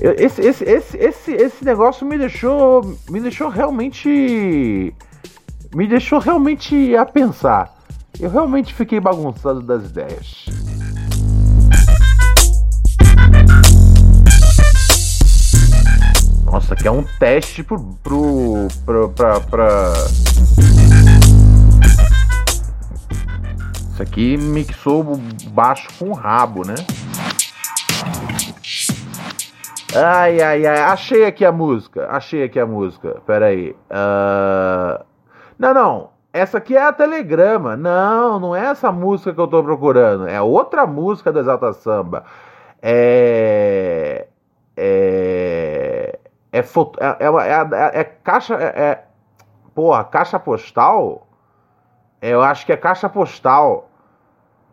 Esse, 0.01 0.41
esse, 0.41 0.63
esse, 0.63 0.98
esse, 0.98 1.31
esse 1.33 1.65
negócio 1.65 2.07
me 2.07 2.17
deixou. 2.17 2.98
Me 3.09 3.19
deixou 3.19 3.50
realmente. 3.50 4.93
Me 5.73 5.85
deixou 5.88 6.17
realmente 6.17 6.95
a 6.95 7.05
pensar. 7.05 7.71
Eu 8.19 8.29
realmente 8.29 8.73
fiquei 8.73 8.99
bagunçado 8.99 9.61
das 9.61 9.85
ideias. 9.85 10.45
Nossa, 16.43 16.73
aqui 16.73 16.88
é 16.88 16.91
um 16.91 17.03
teste 17.19 17.63
pro. 17.63 17.79
pro. 18.03 18.67
pro 18.83 19.09
pra. 19.09 19.39
pra... 19.41 19.93
Isso 23.93 24.01
aqui 24.01 24.38
mixou 24.38 25.17
baixo 25.51 25.88
com 25.99 26.11
rabo, 26.13 26.65
né? 26.65 26.73
Ai, 29.93 30.41
ai, 30.41 30.65
ai. 30.65 30.79
Achei 30.81 31.25
aqui 31.25 31.45
a 31.45 31.51
música. 31.51 32.07
Achei 32.09 32.43
aqui 32.43 32.59
a 32.59 32.65
música. 32.65 33.21
Pera 33.27 33.47
aí. 33.47 33.75
Uh... 33.91 35.09
Não, 35.60 35.74
não. 35.74 36.10
Essa 36.32 36.60
aqui 36.60 36.78
é 36.78 36.82
a 36.82 36.94
Telegrama. 36.94 37.75
Não, 37.75 38.39
não 38.39 38.56
é 38.56 38.68
essa 38.68 38.92
música 38.92 39.34
que 39.34 39.39
eu 39.42 39.48
tô 39.48 39.62
procurando. 39.62 40.28
É 40.28 40.42
outra 40.42 40.88
música 40.88 41.34
do 41.34 41.39
Exalta 41.39 41.74
Samba. 41.74 42.24
É. 42.82 44.28
É. 44.78 46.20
É, 46.51 46.63
foto... 46.63 46.98
é, 47.01 47.18
é, 47.20 47.28
é, 47.28 48.00
é 48.00 48.04
caixa. 48.04 48.56
É, 48.56 48.82
é... 48.82 49.04
Porra, 49.75 50.04
caixa 50.06 50.39
postal? 50.39 51.28
Eu 52.22 52.42
acho 52.42 52.66
que 52.66 52.72
é 52.72 52.78
caixa 52.78 53.10
postal. 53.10 53.89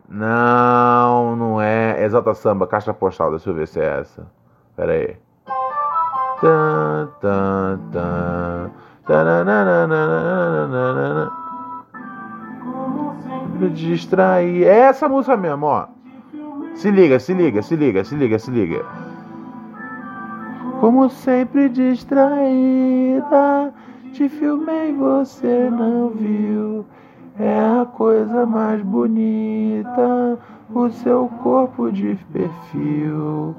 Não, 0.07 1.35
não 1.35 1.61
é. 1.61 2.01
Exalta 2.03 2.33
Samba, 2.33 2.65
caixa 2.65 2.93
postal. 2.93 3.31
Deixa 3.31 3.49
eu 3.49 3.53
ver 3.53 3.67
se 3.67 3.81
é 3.81 3.99
essa. 3.99 4.25
Pera 4.75 4.93
aí. 4.93 5.17
Tan, 6.39 7.09
tan, 7.19 7.79
tan. 7.91 8.71
Distrair. 13.73 14.63
É 14.63 14.79
essa 14.79 15.09
música 15.09 15.35
mesmo, 15.35 15.65
ó. 15.65 15.87
Se 16.75 16.91
liga, 16.91 17.19
se 17.19 17.33
liga, 17.33 17.61
se 17.61 17.75
liga, 17.75 18.03
se 18.03 18.15
liga, 18.15 18.37
se 18.37 18.51
liga. 18.51 18.85
Como 20.79 21.09
sempre 21.09 21.69
distraída, 21.69 22.13
te 24.13 24.29
filmei, 24.29 24.93
você 24.93 25.71
não 25.71 26.09
viu. 26.09 26.85
É 27.39 27.81
a 27.81 27.85
coisa 27.85 28.45
mais 28.45 28.81
bonita, 28.83 30.37
o 30.73 30.89
seu 30.89 31.27
corpo 31.41 31.91
de 31.91 32.15
perfil. 32.31 33.55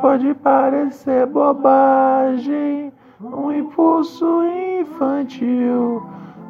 Pode 0.00 0.34
parecer 0.34 1.26
bobagem, 1.26 2.91
um 3.22 3.52
impulso 3.52 4.42
infantil. 4.80 6.02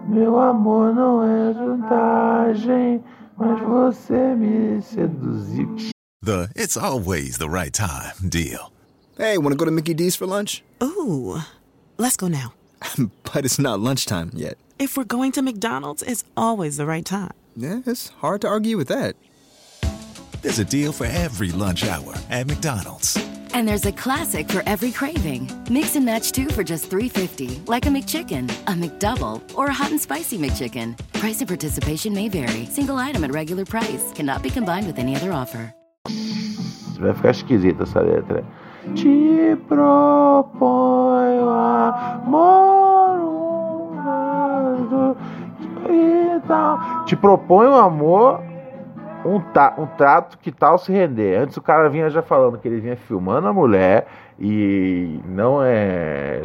Meu 0.09 0.41
amor 0.41 0.95
não 0.95 1.23
é 1.23 1.53
vantagem, 1.53 3.03
mas 3.37 3.61
você 3.61 4.35
me 4.35 4.83
seduziu. 4.83 5.77
The 6.25 6.49
it's 6.55 6.77
always 6.77 7.39
the 7.39 7.49
right 7.49 7.73
time 7.73 8.29
deal. 8.29 8.71
Hey, 9.19 9.39
wanna 9.39 9.57
go 9.57 9.65
to 9.65 9.71
Mickey 9.71 9.95
D's 9.95 10.17
for 10.17 10.27
lunch? 10.27 10.63
Ooh, 10.83 11.41
let's 11.99 12.17
go 12.17 12.29
now. 12.29 12.55
but 13.33 13.45
it's 13.45 13.59
not 13.59 13.81
lunchtime 13.81 14.31
yet. 14.35 14.57
If 14.79 14.97
we're 14.97 15.05
going 15.05 15.33
to 15.33 15.43
McDonald's, 15.43 16.03
it's 16.03 16.25
always 16.37 16.77
the 16.77 16.87
right 16.87 17.05
time. 17.05 17.33
Yeah, 17.57 17.81
it's 17.87 18.09
hard 18.09 18.41
to 18.41 18.49
argue 18.49 18.77
with 18.77 18.89
that. 18.89 19.15
There's 20.41 20.59
a 20.59 20.65
deal 20.65 20.91
for 20.91 21.05
every 21.07 21.53
lunch 21.53 21.85
hour 21.85 22.15
at 22.29 22.49
McDonald's. 22.49 23.17
And 23.55 23.69
there's 23.69 23.87
a 23.87 23.93
classic 23.93 24.49
for 24.49 24.63
every 24.67 24.91
craving. 24.93 25.51
Mix 25.71 25.95
and 25.97 26.07
match 26.07 26.33
two 26.33 26.49
for 26.49 26.65
just 26.65 26.91
$3.50, 26.91 27.69
like 27.69 27.87
a 27.87 27.91
McChicken, 27.91 28.51
a 28.67 28.73
McDouble, 28.73 29.43
or 29.55 29.67
a 29.67 29.73
hot 29.73 29.91
and 29.91 30.01
spicy 30.01 30.39
McChicken. 30.39 30.97
Price 31.13 31.41
and 31.41 31.49
participation 31.49 32.15
may 32.15 32.29
vary. 32.29 32.67
Single 32.67 32.97
item 32.97 33.25
at 33.25 33.33
regular 33.33 33.65
price 33.65 34.13
cannot 34.15 34.43
be 34.43 34.51
combined 34.51 34.87
with 34.87 34.99
any 34.99 35.15
other 35.15 35.33
offer. 35.33 35.75
Vai 36.99 37.15
ficar 37.15 37.31
esquisita 37.31 37.83
essa 37.83 38.01
letra. 38.01 38.45
Te 38.95 39.57
proponho 39.69 41.49
amor 41.49 42.73
e 45.89 46.41
tal. 46.47 47.05
Te 47.05 47.17
proponho 47.17 47.75
amor 47.75 48.52
um, 49.25 49.41
ta, 49.41 49.75
um 49.79 49.87
trato 49.87 50.39
que 50.39 50.51
tal 50.51 50.79
se 50.79 50.93
render. 50.93 51.37
Antes 51.39 51.57
o 51.57 51.63
cara 51.63 51.89
vinha 51.89 52.11
já 52.11 52.23
falando 52.23 52.59
que 52.59 52.69
ele 52.69 52.81
vinha 52.81 52.97
filmando 52.97 53.49
a 53.49 53.53
mulher 53.53 54.07
e 54.39 55.21
não 55.27 55.63
é, 55.63 56.43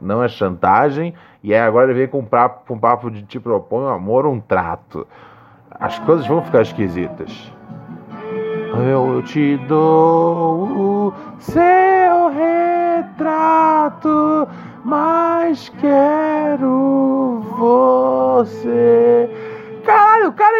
não 0.00 0.22
é 0.22 0.28
chantagem, 0.28 1.14
e 1.42 1.54
aí 1.54 1.60
agora 1.60 1.90
ele 1.90 1.98
vem 2.00 2.08
com 2.08 2.18
um 2.18 2.24
papo, 2.24 2.66
com 2.66 2.74
um 2.74 2.78
papo 2.78 3.10
de 3.10 3.22
te 3.22 3.38
propõe 3.38 3.84
um 3.84 3.88
amor, 3.88 4.26
um 4.26 4.40
trato. 4.40 5.06
As 5.70 5.98
coisas 6.00 6.26
vão 6.26 6.42
ficar 6.42 6.62
esquisitas. 6.62 7.52
Eu 8.90 9.22
te 9.22 9.56
dou 9.68 11.08
o 11.08 11.12
seu 11.38 12.28
retrato, 12.98 14.48
mas 14.84 15.68
quero 15.80 17.42
você 17.56 19.30
Caralho, 19.86 20.30
o 20.30 20.32
cara, 20.32 20.56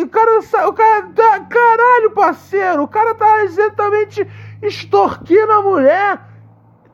o 0.00 0.08
cara, 0.08 0.68
o 0.68 0.72
cara, 0.72 1.02
tá, 1.12 1.40
caralho, 1.40 2.10
parceiro, 2.14 2.84
o 2.84 2.88
cara 2.88 3.16
tá 3.16 3.42
exatamente 3.42 4.24
extorquindo 4.62 5.50
a 5.50 5.60
mulher, 5.60 6.20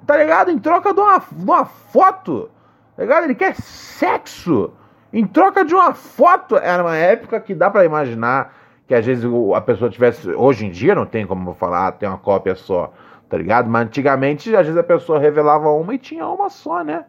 tá 0.06 0.16
ligado? 0.16 0.50
Em 0.50 0.58
troca 0.58 0.94
de 0.94 1.00
uma, 1.00 1.18
de 1.18 1.44
uma 1.44 1.66
foto, 1.66 2.50
tá 2.96 3.02
ligado? 3.02 3.24
Ele 3.24 3.34
quer 3.34 3.54
sexo 3.56 4.72
em 5.12 5.26
troca 5.26 5.66
de 5.66 5.74
uma 5.74 5.92
foto. 5.92 6.56
Era 6.56 6.82
uma 6.82 6.96
época 6.96 7.38
que 7.40 7.54
dá 7.54 7.68
para 7.68 7.84
imaginar 7.84 8.54
que 8.86 8.94
às 8.94 9.04
vezes 9.04 9.26
a 9.54 9.60
pessoa 9.60 9.90
tivesse. 9.90 10.30
Hoje 10.30 10.64
em 10.64 10.70
dia 10.70 10.94
não 10.94 11.04
tem 11.04 11.26
como 11.26 11.52
falar, 11.52 11.92
tem 11.92 12.08
uma 12.08 12.16
cópia 12.16 12.54
só, 12.54 12.90
tá 13.28 13.36
ligado? 13.36 13.68
Mas 13.68 13.86
antigamente, 13.86 14.56
às 14.56 14.64
vezes 14.64 14.78
a 14.78 14.82
pessoa 14.82 15.18
revelava 15.18 15.68
uma 15.70 15.94
e 15.94 15.98
tinha 15.98 16.26
uma 16.26 16.48
só, 16.48 16.82
né? 16.82 17.04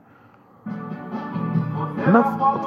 Na, 2.11 2.21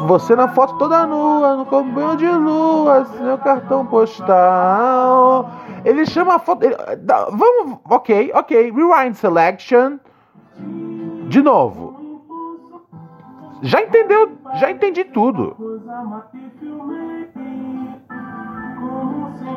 você 0.06 0.36
na 0.36 0.48
foto 0.48 0.76
toda 0.78 1.06
nua, 1.06 1.56
no 1.56 1.66
comboio 1.66 2.16
de 2.16 2.28
lua, 2.30 3.04
seu 3.04 3.38
cartão 3.38 3.86
postal. 3.86 5.50
Ele 5.84 6.04
chama 6.04 6.34
a 6.34 6.38
foto. 6.38 6.64
Ele, 6.64 6.76
vamos, 7.30 7.78
ok, 7.84 8.32
ok. 8.34 8.70
Rewind 8.70 9.14
selection. 9.14 9.98
De 11.28 11.42
novo. 11.42 12.00
Já 13.62 13.82
entendeu? 13.82 14.32
Já 14.54 14.70
entendi 14.70 15.04
tudo. 15.04 15.56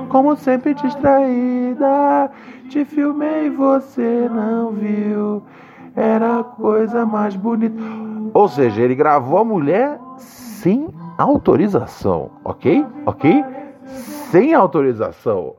Como 0.09 0.35
sempre 0.35 0.73
distraída, 0.75 2.29
te 2.69 2.85
filmei, 2.85 3.49
você 3.49 4.29
não 4.29 4.71
viu. 4.71 5.41
Era 5.95 6.39
a 6.39 6.43
coisa 6.43 7.05
mais 7.05 7.35
bonita. 7.35 7.81
Ou 8.33 8.47
seja, 8.47 8.81
ele 8.81 8.95
gravou 8.95 9.37
a 9.37 9.43
mulher 9.43 9.99
sem 10.17 10.87
autorização, 11.17 12.31
ok? 12.43 12.85
Ok? 13.05 13.45
Sem 13.85 14.53
autorização. 14.53 15.55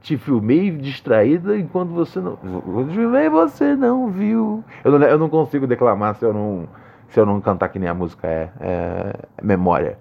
Te 0.00 0.16
filmei 0.16 0.70
distraída 0.70 1.58
enquanto 1.58 1.90
você 1.90 2.20
não. 2.20 2.36
Quando 2.36 2.92
filmei, 2.92 3.28
você 3.28 3.76
não 3.76 4.08
viu. 4.08 4.64
Eu 4.82 4.98
não, 4.98 5.06
eu 5.06 5.18
não 5.18 5.28
consigo 5.28 5.66
declamar 5.66 6.14
se 6.16 6.24
eu 6.24 6.32
não, 6.32 6.68
se 7.08 7.20
eu 7.20 7.26
não 7.26 7.40
cantar 7.40 7.68
que 7.68 7.78
nem 7.78 7.88
a 7.88 7.94
música. 7.94 8.26
É, 8.26 8.48
é 8.60 9.14
memória. 9.42 9.98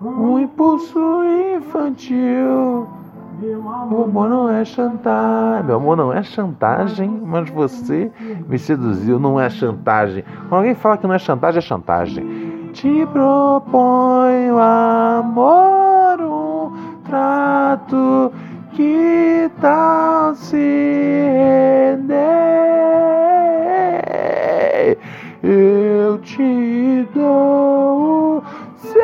um 0.00 0.38
impulso 0.38 0.98
infantil. 1.56 2.86
Meu 3.38 3.60
amor 3.68 4.28
não 4.28 4.48
é 4.48 4.64
chantagem. 4.64 5.64
Meu 5.64 5.76
amor 5.76 5.96
não 5.96 6.12
é 6.12 6.24
chantagem, 6.24 7.08
mas 7.24 7.48
você 7.48 8.10
me 8.48 8.58
seduziu, 8.58 9.20
não 9.20 9.38
é 9.38 9.48
chantagem. 9.48 10.24
Quando 10.48 10.54
alguém 10.54 10.74
fala 10.74 10.96
que 10.96 11.06
não 11.06 11.14
é 11.14 11.18
chantagem, 11.20 11.58
é 11.58 11.62
chantagem. 11.62 12.70
Te 12.72 13.06
proponho 13.06 14.58
amor, 14.58 16.20
um 16.20 16.72
trato. 17.04 18.32
Que 18.72 19.48
tal 19.60 20.34
se 20.34 20.56
render? 20.56 22.18
Eu 25.42 26.18
te 26.18 27.08
dou 27.14 28.38
o 28.38 28.42
seu 28.76 29.00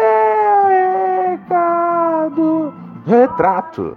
recado. 1.30 2.72
Retrato, 3.06 3.96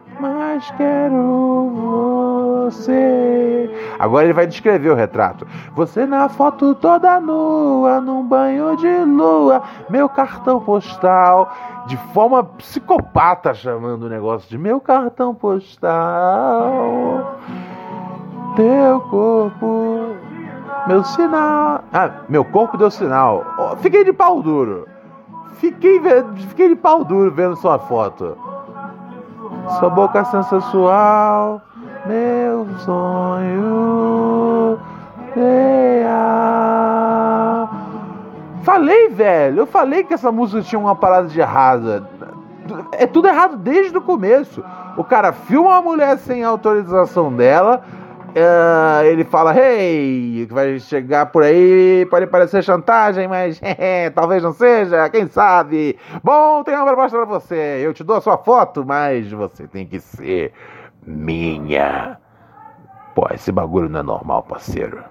mas 0.58 0.72
quero 0.72 2.66
você. 2.66 3.70
Agora 4.00 4.26
ele 4.26 4.34
vai 4.34 4.48
descrever 4.48 4.90
o 4.90 4.96
retrato. 4.96 5.46
Você 5.76 6.04
na 6.06 6.28
foto 6.30 6.74
toda 6.74 7.20
nua, 7.20 8.02
num 8.02 8.24
banho 8.24 8.76
de 8.76 9.06
lua, 9.06 9.62
meu 9.88 10.10
cartão 10.10 10.60
postal, 10.60 11.54
de 11.86 11.96
forma 12.12 12.44
psicopata 12.44 13.54
chamando 13.54 14.08
o 14.08 14.10
negócio 14.10 14.50
de 14.50 14.58
meu 14.58 14.82
cartão 14.82 15.36
postal. 15.36 17.36
Teu 18.56 19.00
corpo, 19.02 20.16
meu 20.88 21.04
sinal. 21.04 21.84
Ah, 21.94 22.12
meu 22.28 22.44
corpo 22.44 22.78
deu 22.78 22.90
sinal. 22.90 23.78
Fiquei 23.78 24.04
de 24.04 24.12
pau 24.12 24.42
duro. 24.42 24.88
Fiquei, 25.58 26.02
fiquei 26.50 26.70
de 26.70 26.76
pau 26.76 27.04
duro 27.04 27.32
vendo 27.32 27.56
sua 27.56 27.78
foto. 27.78 28.36
Sua 29.80 29.90
boca 29.90 30.24
sensual, 30.24 31.62
meu 32.06 32.68
sonho 32.80 34.80
real. 35.36 36.08
Falei, 38.64 39.10
velho, 39.10 39.60
eu 39.60 39.68
falei 39.68 40.04
que 40.04 40.14
essa 40.14 40.32
música 40.32 40.62
tinha 40.62 40.80
uma 40.80 40.96
parada 40.96 41.28
de 41.28 41.40
errada. 41.40 42.08
É 42.92 43.06
tudo 43.06 43.28
errado 43.28 43.58
desde 43.58 43.98
o 43.98 44.02
começo. 44.02 44.64
O 44.98 45.04
cara 45.04 45.32
filma 45.32 45.70
uma 45.70 45.82
mulher 45.82 46.18
sem 46.18 46.44
autorização 46.44 47.32
dela. 47.32 47.82
Eh, 48.38 49.08
ele 49.08 49.24
fala, 49.24 49.56
hey, 49.58 50.46
que 50.48 50.54
vai 50.54 50.80
chegar 50.80 51.26
por 51.28 51.44
aí, 51.44 52.06
pode 52.10 52.28
parecer 52.28 52.64
chantagem, 52.64 53.28
mas 53.28 53.60
talvez 54.14 54.44
não 54.44 54.54
seja, 54.54 55.10
quem 55.10 55.28
sabe? 55.28 55.98
Bom, 56.24 56.64
tem 56.64 56.76
uma 56.76 56.86
proposta 56.86 57.18
pra 57.18 57.26
você. 57.26 57.82
Eu 57.84 57.94
te 57.94 58.04
dou 58.04 58.18
a 58.18 58.22
sua 58.22 58.38
foto, 58.38 58.86
mas 58.86 59.32
você 59.32 59.68
tem 59.68 59.86
que 59.86 60.00
ser 60.00 60.54
minha. 61.06 62.18
Pô, 63.16 63.28
esse 63.34 63.52
bagulho 63.52 63.90
não 63.90 64.02
é 64.02 64.04
normal, 64.04 64.44
parceiro. 64.44 65.04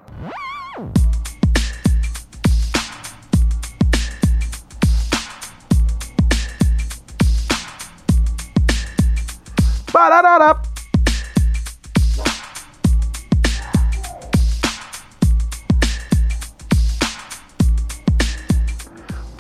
Pararará. 9.93 10.76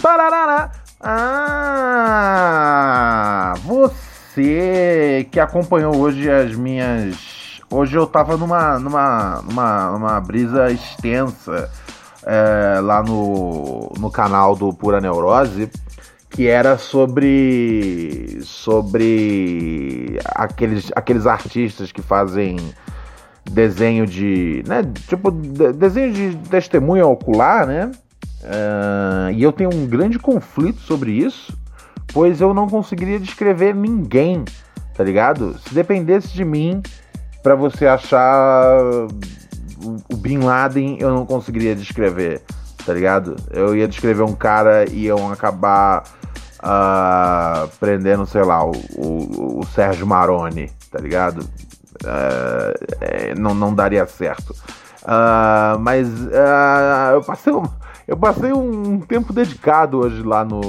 Pararará. 0.07 0.71
Ah, 2.31 3.55
você 3.65 5.27
que 5.33 5.41
acompanhou 5.41 5.97
hoje 5.97 6.31
as 6.31 6.55
minhas. 6.55 7.61
Hoje 7.69 7.99
eu 7.99 8.07
tava 8.07 8.37
numa, 8.37 8.79
numa, 8.79 9.43
numa, 9.43 9.91
numa 9.91 10.21
brisa 10.21 10.71
extensa 10.71 11.69
é, 12.25 12.79
lá 12.81 13.03
no, 13.03 13.93
no 13.99 14.09
canal 14.09 14.55
do 14.55 14.73
Pura 14.73 15.01
Neurose 15.01 15.69
que 16.31 16.47
era 16.47 16.79
sobre 16.79 18.39
sobre 18.45 20.21
aqueles, 20.25 20.93
aqueles 20.95 21.27
artistas 21.27 21.91
que 21.91 22.01
fazem 22.01 22.57
desenho 23.51 24.07
de, 24.07 24.63
né, 24.69 24.85
tipo 25.09 25.33
de- 25.33 25.73
desenho 25.73 26.13
de 26.13 26.37
testemunha 26.49 27.05
ocular, 27.07 27.67
né? 27.67 27.91
Ah, 28.47 29.31
e 29.33 29.43
eu 29.43 29.53
tenho 29.53 29.71
um 29.75 29.87
grande 29.87 30.19
conflito 30.19 30.81
sobre 30.81 31.11
isso, 31.11 31.53
pois 32.13 32.41
eu 32.41 32.55
não 32.55 32.69
conseguiria 32.69 33.19
descrever 33.19 33.75
ninguém, 33.75 34.45
tá 34.95 35.03
ligado? 35.03 35.59
Se 35.59 35.75
dependesse 35.75 36.29
de 36.29 36.45
mim 36.45 36.81
pra 37.43 37.55
você 37.55 37.87
achar 37.87 38.79
o, 39.83 39.97
o 40.13 40.17
Bin 40.17 40.39
Laden, 40.39 40.99
eu 41.01 41.11
não 41.11 41.27
conseguiria 41.27 41.75
descrever, 41.75 42.43
tá 42.85 42.93
ligado? 42.93 43.37
Eu 43.51 43.77
ia 43.77 43.89
descrever 43.89 44.23
um 44.23 44.35
cara 44.35 44.89
e 44.89 45.07
iam 45.07 45.33
acabar 45.33 46.05
ah, 46.61 47.67
prendendo, 47.81 48.27
sei 48.27 48.45
lá, 48.45 48.65
o, 48.65 48.73
o, 48.97 49.61
o 49.61 49.67
Sérgio 49.67 50.07
Maroni, 50.07 50.71
tá 50.91 51.01
ligado? 51.01 51.45
Ah, 52.05 52.73
é, 53.01 53.35
não, 53.35 53.55
não 53.55 53.75
daria 53.75 54.07
certo. 54.07 54.55
Ah, 55.05 55.77
mas 55.81 56.09
ah, 56.33 57.11
eu 57.15 57.23
passei 57.23 57.53
um, 57.53 57.65
eu 58.07 58.17
passei 58.17 58.53
um 58.53 59.01
tempo 59.01 59.33
dedicado 59.33 59.99
hoje 59.99 60.23
lá 60.23 60.45
no, 60.45 60.61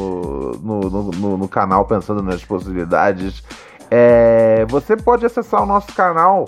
no, 0.61 0.79
no, 0.81 1.03
no- 1.11 1.37
no 1.37 1.47
canal 1.47 1.85
pensando 1.85 2.21
nas 2.23 2.43
possibilidades. 2.43 3.43
É, 3.89 4.65
você 4.69 4.97
pode 4.97 5.25
acessar 5.25 5.63
o 5.63 5.65
nosso 5.65 5.93
canal, 5.93 6.45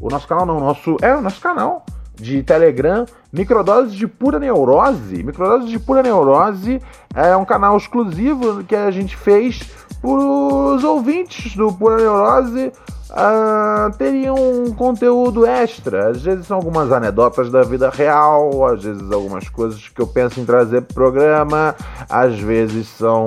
o 0.00 0.08
nosso 0.08 0.26
canal 0.26 0.44
não, 0.46 0.56
o 0.56 0.60
nosso, 0.60 0.96
é 1.02 1.14
o 1.14 1.20
nosso 1.20 1.40
canal 1.40 1.84
de 2.20 2.42
Telegram, 2.42 3.06
Microdoses 3.32 3.94
de 3.94 4.06
Pura 4.06 4.38
Neurose. 4.38 5.22
Microdoses 5.22 5.70
de 5.70 5.78
Pura 5.78 6.02
Neurose 6.02 6.80
é 7.14 7.36
um 7.36 7.44
canal 7.44 7.76
exclusivo 7.76 8.62
que 8.64 8.76
a 8.76 8.90
gente 8.90 9.16
fez 9.16 9.60
para 10.00 10.10
os 10.10 10.84
ouvintes 10.84 11.54
do 11.56 11.72
Pura 11.72 11.96
Neurose 11.96 12.72
ah, 13.12 13.90
teriam 13.98 14.36
um 14.36 14.72
conteúdo 14.72 15.44
extra. 15.44 16.10
Às 16.10 16.22
vezes 16.22 16.46
são 16.46 16.56
algumas 16.56 16.92
anedotas 16.92 17.50
da 17.50 17.62
vida 17.62 17.90
real, 17.90 18.66
às 18.66 18.82
vezes 18.82 19.10
algumas 19.10 19.48
coisas 19.48 19.88
que 19.88 20.00
eu 20.00 20.06
penso 20.06 20.40
em 20.40 20.44
trazer 20.44 20.82
pro 20.82 20.94
programa, 20.94 21.74
às 22.08 22.38
vezes 22.38 22.86
são 22.88 23.26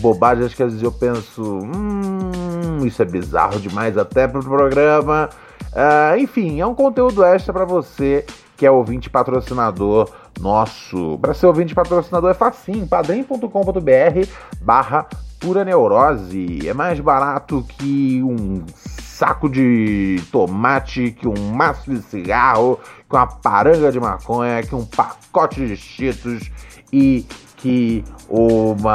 bobagens 0.00 0.54
que 0.54 0.62
às 0.62 0.70
vezes 0.70 0.84
eu 0.84 0.92
penso, 0.92 1.42
hum, 1.42 2.84
isso 2.84 3.02
é 3.02 3.04
bizarro 3.04 3.58
demais 3.58 3.98
até 3.98 4.28
pro 4.28 4.42
programa. 4.42 5.28
Ah, 5.74 6.16
enfim, 6.18 6.60
é 6.60 6.66
um 6.66 6.74
conteúdo 6.74 7.24
extra 7.24 7.52
para 7.52 7.64
você 7.64 8.24
que 8.56 8.66
é 8.66 8.70
ouvinte 8.70 9.08
patrocinador 9.08 10.10
nosso. 10.40 11.18
Para 11.20 11.32
ser 11.32 11.46
ouvinte 11.46 11.74
patrocinador 11.74 12.30
é 12.30 12.34
facinho, 12.34 12.86
padrim.com.br 12.86 14.28
barra 14.60 15.06
pura 15.38 15.64
neurose. 15.64 16.68
É 16.68 16.74
mais 16.74 16.98
barato 16.98 17.64
que 17.68 18.20
um 18.22 18.64
saco 18.76 19.48
de 19.48 20.20
tomate, 20.32 21.12
que 21.12 21.28
um 21.28 21.52
maço 21.52 21.90
de 21.90 22.02
cigarro, 22.02 22.80
que 23.08 23.16
uma 23.16 23.26
paranga 23.26 23.92
de 23.92 24.00
maconha, 24.00 24.62
que 24.62 24.74
um 24.74 24.84
pacote 24.84 25.66
de 25.66 25.76
cheetos 25.76 26.50
e 26.92 27.24
que 27.56 28.04
uma 28.28 28.92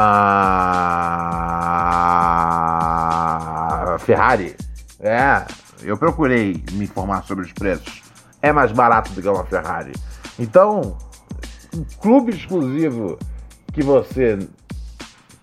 Ferrari. 4.00 4.56
É, 5.00 5.44
eu 5.84 5.98
procurei 5.98 6.64
me 6.72 6.86
informar 6.86 7.24
sobre 7.24 7.46
os 7.46 7.52
preços. 7.52 8.02
É 8.42 8.52
mais 8.52 8.72
barato 8.72 9.12
do 9.12 9.22
que 9.22 9.28
uma 9.28 9.46
Ferrari. 9.46 9.94
Então, 10.40 10.98
um 11.76 11.84
clube 12.02 12.32
exclusivo 12.32 13.18
que 13.72 13.82
você 13.82 14.40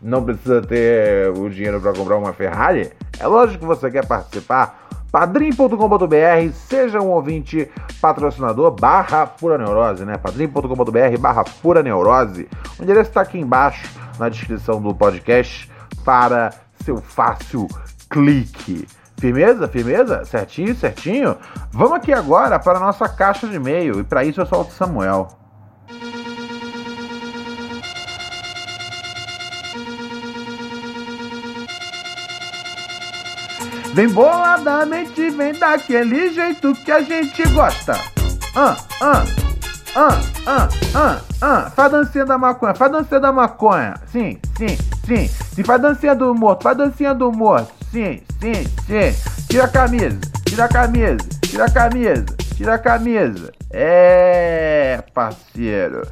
não 0.00 0.24
precisa 0.24 0.62
ter 0.62 1.31
o 1.31 1.48
dinheiro 1.48 1.81
para 1.81 1.92
comprar 1.92 2.16
uma 2.16 2.33
Ferrari, 2.33 2.90
é 3.18 3.26
lógico 3.26 3.61
que 3.61 3.66
você 3.66 3.90
quer 3.90 4.07
participar. 4.07 4.88
padrim.com.br, 5.12 6.53
seja 6.55 7.00
um 7.00 7.09
ouvinte 7.09 7.68
patrocinador 8.00 8.70
barra 8.70 9.26
pura 9.26 9.59
neurose, 9.59 10.05
né? 10.05 10.16
padrim.com.br 10.16 11.18
barra 11.18 11.44
pura 11.44 11.83
neurose. 11.83 12.48
O 12.79 12.83
endereço 12.83 13.11
está 13.11 13.20
aqui 13.20 13.38
embaixo 13.38 13.90
na 14.18 14.29
descrição 14.29 14.81
do 14.81 14.94
podcast 14.94 15.70
para 16.05 16.50
seu 16.85 16.98
fácil 16.98 17.68
clique. 18.09 18.87
Firmeza? 19.20 19.68
Firmeza? 19.68 20.24
Certinho? 20.24 20.74
Certinho? 20.74 21.37
Vamos 21.70 21.92
aqui 21.92 22.11
agora 22.11 22.59
para 22.59 22.78
a 22.78 22.80
nossa 22.80 23.06
caixa 23.06 23.46
de 23.46 23.56
e-mail 23.56 24.00
e 24.00 24.02
para 24.04 24.24
isso 24.24 24.40
eu 24.40 24.46
solto 24.46 24.72
Samuel. 24.72 25.28
Vem 33.92 34.09
boladamente, 34.09 35.28
vem 35.30 35.52
daquele 35.52 36.33
jeito 36.33 36.72
que 36.76 36.90
a 36.90 37.02
gente 37.02 37.46
gosta. 37.48 37.92
Ah, 38.56 38.76
ah, 39.02 39.24
ah, 39.96 40.20
ah, 40.46 40.68
ah, 40.94 41.20
ah. 41.42 41.70
Faz 41.70 41.92
dancinha 41.92 42.24
da 42.24 42.38
maconha, 42.38 42.74
faz 42.74 42.90
dancinha 42.90 43.20
da 43.20 43.33
maconha. 43.33 43.94
Sim, 44.06 44.38
sim. 44.56 44.78
sim. 45.04 45.28
Se 45.28 45.62
faz 45.62 45.83
dancinha 45.83 46.14
do 46.14 46.35
morto, 46.35 46.62
faz 46.62 46.78
dancinha 46.78 47.12
do 47.12 47.30
morto. 47.30 47.80
Sim, 47.90 48.22
sim, 48.40 48.64
sim. 48.87 49.12
Tira 49.48 49.64
a 49.64 49.68
camisa, 49.68 50.20
tira 50.46 50.64
a 50.66 50.68
camisa, 50.68 51.16
tira 51.42 51.64
a 51.64 51.70
camisa, 51.70 52.24
tira 52.55 52.74
a 52.74 52.79
camisa. 52.79 53.53
É, 53.68 55.03
parceiro. 55.12 56.03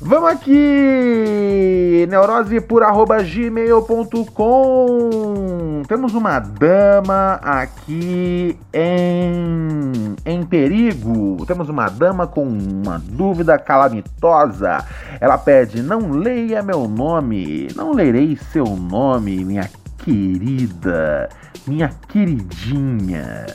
Vamos 0.00 0.30
aqui, 0.30 2.06
neurose 2.08 2.60
gmail.com. 3.32 4.32
Temos 5.88 6.14
uma 6.14 6.38
dama 6.38 7.40
aqui 7.42 8.56
em, 8.72 10.14
em 10.24 10.44
perigo. 10.44 11.44
Temos 11.46 11.68
uma 11.68 11.88
dama 11.88 12.28
com 12.28 12.44
uma 12.44 13.02
dúvida 13.02 13.58
calamitosa. 13.58 14.84
Ela 15.20 15.38
pede: 15.38 15.82
Não 15.82 16.10
leia 16.12 16.62
meu 16.62 16.86
nome, 16.86 17.66
não 17.74 17.92
lerei 17.92 18.38
seu 18.52 18.66
nome, 18.66 19.44
minha 19.44 19.68
querida, 20.04 21.30
minha 21.66 21.88
queridinha. 22.08 23.46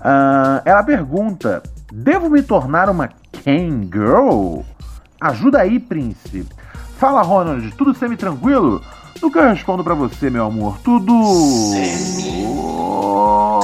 Ah, 0.00 0.60
ela 0.64 0.82
pergunta: 0.82 1.62
Devo 1.90 2.28
me 2.28 2.42
tornar 2.42 2.90
uma 2.90 3.08
Ken 3.32 3.88
Girl? 3.90 4.60
Ajuda 5.20 5.60
aí, 5.60 5.80
príncipe. 5.80 6.46
Fala, 6.98 7.22
Ronald, 7.22 7.70
tudo 7.72 7.94
semi-tranquilo? 7.94 8.82
No 9.22 9.30
que 9.30 9.38
eu 9.38 9.48
respondo 9.48 9.82
pra 9.82 9.94
você, 9.94 10.28
meu 10.28 10.44
amor? 10.44 10.78
Tudo. 10.80 11.14
Oh, 12.46 13.60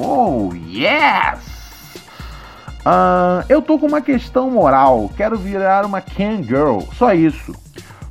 oh 0.00 0.54
yes! 0.54 1.40
Ah, 2.84 3.44
eu 3.48 3.60
tô 3.60 3.78
com 3.78 3.86
uma 3.86 4.00
questão 4.00 4.50
moral. 4.50 5.10
Quero 5.16 5.36
virar 5.36 5.84
uma 5.84 6.00
Ken 6.00 6.42
Girl. 6.42 6.80
Só 6.96 7.12
isso. 7.12 7.54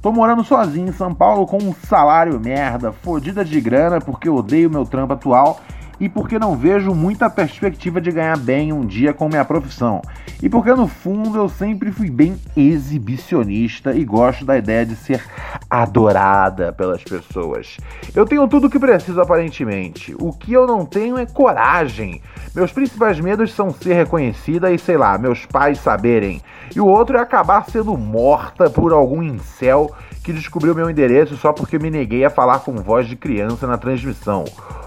Tô 0.01 0.11
morando 0.11 0.43
sozinho 0.43 0.89
em 0.89 0.93
São 0.93 1.13
Paulo 1.13 1.45
com 1.45 1.57
um 1.57 1.75
salário 1.87 2.39
merda, 2.39 2.91
fodida 2.91 3.45
de 3.45 3.61
grana 3.61 4.01
porque 4.01 4.27
odeio 4.27 4.67
meu 4.67 4.83
trampo 4.83 5.13
atual 5.13 5.61
e 6.01 6.09
porque 6.09 6.39
não 6.39 6.57
vejo 6.57 6.95
muita 6.95 7.29
perspectiva 7.29 8.01
de 8.01 8.11
ganhar 8.11 8.35
bem 8.35 8.73
um 8.73 8.83
dia 8.83 9.13
com 9.13 9.29
minha 9.29 9.45
profissão. 9.45 10.01
E 10.41 10.49
porque 10.49 10.73
no 10.73 10.87
fundo 10.87 11.37
eu 11.37 11.47
sempre 11.47 11.91
fui 11.91 12.09
bem 12.09 12.35
exibicionista 12.57 13.93
e 13.93 14.03
gosto 14.03 14.43
da 14.43 14.57
ideia 14.57 14.83
de 14.83 14.95
ser 14.95 15.23
adorada 15.69 16.73
pelas 16.73 17.03
pessoas. 17.03 17.77
Eu 18.15 18.25
tenho 18.25 18.47
tudo 18.47 18.65
o 18.65 18.69
que 18.69 18.79
preciso 18.79 19.21
aparentemente. 19.21 20.15
O 20.19 20.33
que 20.33 20.51
eu 20.51 20.65
não 20.65 20.87
tenho 20.87 21.19
é 21.19 21.25
coragem. 21.27 22.19
Meus 22.55 22.71
principais 22.71 23.19
medos 23.19 23.53
são 23.53 23.71
ser 23.71 23.93
reconhecida 23.93 24.71
e, 24.71 24.79
sei 24.79 24.97
lá, 24.97 25.19
meus 25.19 25.45
pais 25.45 25.77
saberem. 25.77 26.41
E 26.75 26.81
o 26.81 26.87
outro 26.87 27.15
é 27.15 27.21
acabar 27.21 27.63
sendo 27.69 27.95
morta 27.95 28.71
por 28.71 28.91
algum 28.91 29.21
incel 29.21 29.91
que 30.23 30.33
descobriu 30.33 30.75
meu 30.75 30.89
endereço 30.89 31.35
só 31.37 31.51
porque 31.51 31.79
me 31.79 31.89
neguei 31.89 32.23
a 32.23 32.29
falar 32.29 32.59
com 32.59 32.75
voz 32.75 33.07
de 33.07 33.15
criança 33.15 33.65
na 33.65 33.77
transmissão. 33.77 34.45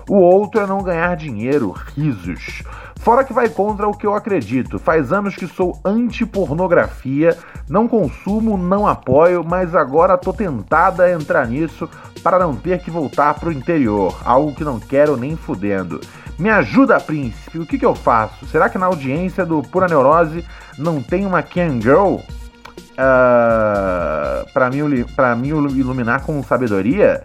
O 0.09 0.17
outro 0.17 0.61
é 0.61 0.67
não 0.67 0.83
ganhar 0.83 1.17
dinheiro, 1.17 1.75
risos. 1.97 2.63
Fora 2.97 3.25
que 3.25 3.33
vai 3.33 3.49
contra 3.49 3.89
o 3.89 3.97
que 3.97 4.07
eu 4.07 4.15
acredito. 4.15 4.79
Faz 4.79 5.13
anos 5.13 5.35
que 5.35 5.47
sou 5.47 5.79
anti-pornografia, 5.85 7.37
não 7.69 7.89
consumo, 7.89 8.57
não 8.57 8.87
apoio, 8.87 9.45
mas 9.45 9.75
agora 9.75 10.17
tô 10.17 10.33
tentada 10.33 11.05
a 11.05 11.13
entrar 11.13 11.47
nisso 11.47 11.89
para 12.23 12.39
não 12.39 12.55
ter 12.55 12.83
que 12.83 12.91
voltar 12.91 13.35
pro 13.35 13.53
interior, 13.53 14.19
algo 14.25 14.55
que 14.55 14.65
não 14.65 14.81
quero 14.81 15.17
nem 15.17 15.37
fudendo. 15.37 16.01
Me 16.39 16.51
ajuda, 16.51 16.99
príncipe, 16.99 17.59
o 17.59 17.67
que, 17.67 17.79
que 17.79 17.87
eu 17.87 17.95
faço? 17.95 18.47
Será 18.47 18.69
que 18.69 18.79
na 18.79 18.87
audiência 18.87 19.45
do 19.45 19.63
Pura 19.63 19.87
Neurose 19.87 20.45
não 20.79 21.03
tem 21.03 21.27
uma 21.27 21.43
Ken 21.43 21.81
Girl? 21.81 22.17
Uh, 22.95 24.51
para 24.53 24.71
mim, 24.71 24.83
mim 25.37 25.49
iluminar 25.49 26.23
com 26.23 26.43
sabedoria? 26.43 27.25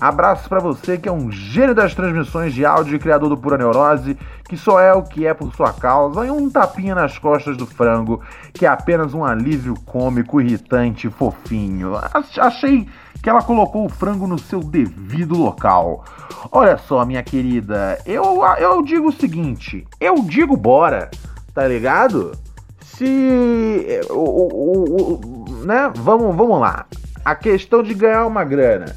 Abraço 0.00 0.48
para 0.48 0.60
você 0.60 0.96
que 0.96 1.08
é 1.08 1.12
um 1.12 1.30
gênio 1.30 1.74
das 1.74 1.92
transmissões 1.92 2.54
de 2.54 2.64
áudio 2.64 2.94
e 2.94 2.98
criador 3.00 3.28
do 3.28 3.36
Pura 3.36 3.58
Neurose, 3.58 4.16
que 4.48 4.56
só 4.56 4.78
é 4.78 4.92
o 4.92 5.02
que 5.02 5.26
é 5.26 5.34
por 5.34 5.52
sua 5.56 5.72
causa, 5.72 6.24
e 6.24 6.30
um 6.30 6.48
tapinha 6.48 6.94
nas 6.94 7.18
costas 7.18 7.56
do 7.56 7.66
frango, 7.66 8.22
que 8.52 8.64
é 8.64 8.68
apenas 8.68 9.12
um 9.12 9.24
alívio 9.24 9.74
cômico, 9.84 10.40
irritante, 10.40 11.10
fofinho. 11.10 11.94
Achei 12.38 12.86
que 13.20 13.28
ela 13.28 13.42
colocou 13.42 13.86
o 13.86 13.88
frango 13.88 14.28
no 14.28 14.38
seu 14.38 14.60
devido 14.60 15.36
local. 15.36 16.04
Olha 16.52 16.78
só, 16.78 17.04
minha 17.04 17.22
querida, 17.24 17.98
eu, 18.06 18.40
eu 18.58 18.82
digo 18.82 19.08
o 19.08 19.12
seguinte, 19.12 19.84
eu 20.00 20.22
digo 20.22 20.56
bora, 20.56 21.10
tá 21.52 21.66
ligado? 21.66 22.38
Se. 22.98 24.00
O, 24.10 24.14
o, 24.14 25.14
o, 25.14 25.64
né? 25.64 25.90
Vamos, 25.94 26.36
vamos 26.36 26.60
lá. 26.60 26.84
A 27.24 27.34
questão 27.34 27.82
de 27.82 27.94
ganhar 27.94 28.26
uma 28.26 28.44
grana 28.44 28.94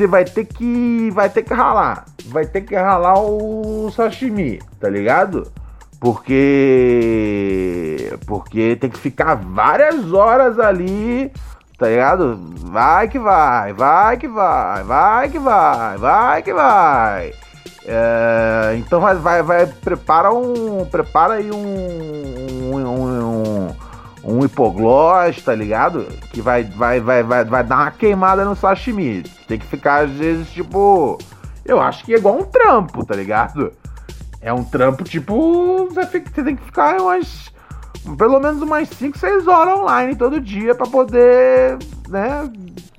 você 0.00 0.06
vai 0.06 0.24
ter 0.24 0.46
que 0.46 1.10
vai 1.10 1.28
ter 1.28 1.42
que 1.42 1.52
ralar, 1.52 2.06
vai 2.26 2.46
ter 2.46 2.62
que 2.62 2.74
ralar 2.74 3.20
o 3.20 3.90
sashimi, 3.90 4.58
tá 4.80 4.88
ligado? 4.88 5.52
Porque 6.00 8.10
porque 8.26 8.76
tem 8.76 8.88
que 8.88 8.98
ficar 8.98 9.34
várias 9.34 10.10
horas 10.10 10.58
ali, 10.58 11.30
tá 11.76 11.86
ligado? 11.86 12.40
Vai 12.60 13.08
que 13.08 13.18
vai, 13.18 13.74
vai 13.74 14.16
que 14.16 14.26
vai, 14.26 14.82
vai 14.84 15.28
que 15.28 15.38
vai, 15.38 15.98
vai 15.98 16.42
que 16.42 16.54
vai. 16.54 17.34
É, 17.84 18.76
então 18.78 19.00
vai, 19.00 19.16
vai, 19.16 19.42
vai, 19.42 19.66
prepara 19.66 20.32
um, 20.32 20.86
prepara 20.86 21.34
aí 21.34 21.50
um, 21.50 21.58
um, 21.58 22.76
um, 22.76 23.29
um 24.22 24.44
hipoglós, 24.44 25.42
tá 25.42 25.54
ligado? 25.54 26.06
Que 26.32 26.40
vai, 26.40 26.64
vai, 26.64 27.00
vai, 27.00 27.22
vai, 27.22 27.44
vai 27.44 27.64
dar 27.64 27.76
uma 27.76 27.90
queimada 27.90 28.44
no 28.44 28.54
sashimi. 28.54 29.22
Tem 29.46 29.58
que 29.58 29.66
ficar, 29.66 30.04
às 30.04 30.10
vezes, 30.10 30.50
tipo. 30.50 31.18
Eu 31.64 31.80
acho 31.80 32.04
que 32.04 32.14
é 32.14 32.18
igual 32.18 32.38
um 32.38 32.44
trampo, 32.44 33.04
tá 33.04 33.14
ligado? 33.14 33.72
É 34.40 34.52
um 34.52 34.64
trampo, 34.64 35.04
tipo. 35.04 35.88
Você 35.92 36.20
tem 36.20 36.56
que 36.56 36.64
ficar 36.64 37.00
umas. 37.00 37.50
Pelo 38.16 38.40
menos 38.40 38.62
umas 38.62 38.88
5, 38.88 39.18
6 39.18 39.46
horas 39.46 39.78
online 39.78 40.16
todo 40.16 40.40
dia 40.40 40.74
para 40.74 40.86
poder, 40.86 41.76
né, 42.08 42.50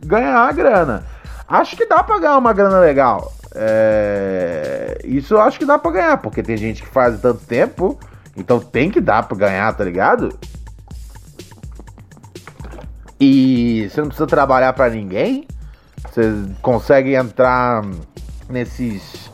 ganhar 0.05 0.47
a 0.47 0.51
grana. 0.51 1.03
Acho 1.47 1.75
que 1.75 1.88
dá 1.88 2.03
pra 2.03 2.19
ganhar 2.19 2.38
uma 2.38 2.53
grana 2.53 2.79
legal. 2.79 3.34
É... 3.53 4.99
Isso 5.03 5.34
eu 5.34 5.41
acho 5.41 5.57
que 5.57 5.65
dá 5.65 5.79
pra 5.79 5.91
ganhar, 5.91 6.17
porque 6.17 6.43
tem 6.43 6.55
gente 6.55 6.84
que 6.84 6.89
faz 6.89 7.19
tanto 7.19 7.43
tempo, 7.45 7.99
então 8.38 8.60
tem 8.60 8.89
que 8.89 9.01
dar 9.01 9.23
pra 9.23 9.36
ganhar, 9.36 9.73
tá 9.73 9.84
ligado? 9.84 10.38
E 13.23 13.88
você 13.88 14.01
não 14.01 14.07
precisa 14.07 14.25
trabalhar 14.25 14.73
para 14.73 14.89
ninguém. 14.89 15.47
Você 16.10 16.23
consegue 16.60 17.13
entrar 17.13 17.84
nesses 18.49 19.29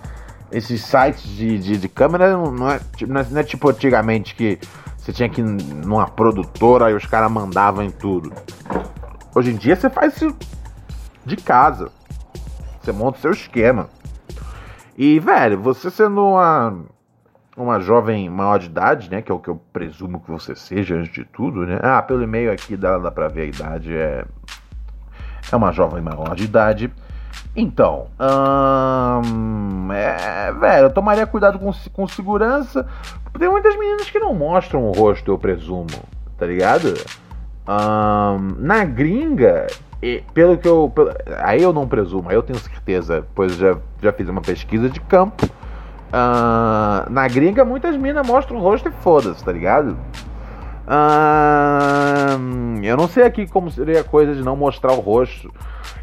esses 0.52 0.82
sites 0.82 1.24
de, 1.24 1.58
de, 1.58 1.78
de 1.78 1.88
câmera. 1.88 2.36
Não 2.36 2.70
é, 2.70 2.82
não, 3.08 3.22
é, 3.22 3.26
não 3.30 3.40
é 3.40 3.44
tipo 3.46 3.70
antigamente 3.70 4.36
que 4.36 4.60
você 4.98 5.14
tinha 5.14 5.30
que 5.30 5.40
ir 5.40 5.46
numa 5.46 6.06
produtora 6.06 6.92
e 6.92 6.96
os 6.96 7.06
caras 7.06 7.32
mandavam 7.32 7.82
em 7.82 7.90
tudo. 7.90 8.34
Hoje 9.34 9.52
em 9.52 9.56
dia 9.56 9.78
você 9.78 9.90
faz 9.90 10.18
isso 10.18 10.36
de 11.26 11.38
casa. 11.38 11.90
Você 12.82 12.92
monta 12.92 13.20
o 13.20 13.22
seu 13.22 13.32
esquema. 13.32 13.90
E, 14.98 15.18
velho, 15.18 15.62
você 15.62 15.90
sendo 15.90 16.26
uma 16.26 16.78
uma 17.58 17.80
jovem 17.80 18.30
maior 18.30 18.60
de 18.60 18.68
idade, 18.68 19.10
né? 19.10 19.22
Que 19.22 19.32
é 19.32 19.36
o 19.36 19.40
que 19.40 19.50
eu 19.50 19.60
presumo 19.74 20.20
que 20.20 20.30
você 20.30 20.56
seja 20.56 20.96
antes 20.96 21.12
de 21.12 21.26
tudo, 21.26 21.66
né? 21.66 21.80
Ah, 21.82 22.02
pelo 22.02 22.24
e-mail 22.24 22.52
aqui 22.52 22.78
dá, 22.78 22.98
dá 23.00 23.12
pra 23.12 23.28
ver 23.28 23.42
a 23.42 23.46
idade. 23.46 23.96
É, 23.96 24.26
é 25.52 25.56
uma 25.56 25.72
jovem 25.72 26.02
maior 26.02 26.36
de 26.36 26.44
idade. 26.44 26.94
Então, 27.56 28.08
hum, 29.26 29.92
é, 29.92 30.52
velho, 30.54 30.86
eu 30.86 30.94
tomaria 30.94 31.26
cuidado 31.26 31.58
com, 31.58 31.72
com 31.92 32.08
segurança. 32.08 32.88
Tem 33.38 33.50
muitas 33.50 33.76
meninas 33.78 34.10
que 34.10 34.20
não 34.20 34.34
mostram 34.34 34.84
o 34.84 34.92
rosto, 34.92 35.32
eu 35.32 35.40
presumo, 35.40 35.88
tá 36.38 36.46
ligado? 36.46 36.94
Hum, 37.68 38.56
na 38.60 38.86
gringa, 38.86 39.68
e, 40.02 40.24
pelo 40.34 40.58
que 40.58 40.68
eu. 40.68 40.92
Pelo, 40.94 41.12
aí 41.40 41.62
eu 41.62 41.74
não 41.74 41.88
presumo, 41.88 42.30
aí 42.30 42.36
eu 42.36 42.44
tenho 42.44 42.60
certeza, 42.60 43.26
pois 43.34 43.56
já, 43.56 43.76
já 44.02 44.14
fiz 44.14 44.30
uma 44.30 44.42
pesquisa 44.42 44.90
de 44.90 45.00
campo. 45.02 45.48
Uh, 46.08 47.12
na 47.12 47.28
gringa, 47.28 47.66
muitas 47.66 47.98
minas 47.98 48.26
mostram 48.26 48.58
o 48.58 48.62
rosto 48.62 48.88
e 48.88 48.92
foda-se, 48.92 49.44
tá 49.44 49.52
ligado? 49.52 49.98
Uh, 50.88 52.82
eu 52.82 52.96
não 52.96 53.10
sei 53.10 53.24
aqui 53.24 53.46
como 53.46 53.70
seria 53.70 54.00
a 54.00 54.04
coisa 54.04 54.34
de 54.34 54.42
não 54.42 54.56
mostrar 54.56 54.94
o 54.94 55.02
rosto. 55.02 55.54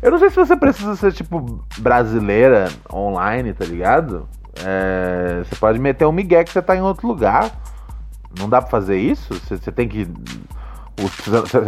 Eu 0.03 0.11
não 0.11 0.19
sei 0.19 0.29
se 0.29 0.37
você 0.37 0.55
precisa 0.57 0.95
ser, 0.97 1.13
tipo, 1.13 1.65
brasileira 1.79 2.69
online, 2.93 3.55
tá 3.55 3.65
ligado? 3.65 4.29
É, 4.63 5.43
você 5.43 5.57
pode 5.57 5.79
meter 5.79 6.07
um 6.07 6.13
migué 6.13 6.45
que 6.45 6.53
você 6.53 6.61
tá 6.61 6.77
em 6.77 6.83
outro 6.83 7.09
lugar. 7.09 7.51
Não 8.39 8.49
dá 8.49 8.61
pra 8.61 8.71
fazer 8.71 8.99
isso? 8.99 9.33
Você, 9.35 9.57
você 9.57 9.73
tem 9.73 9.89
que. 9.89 10.07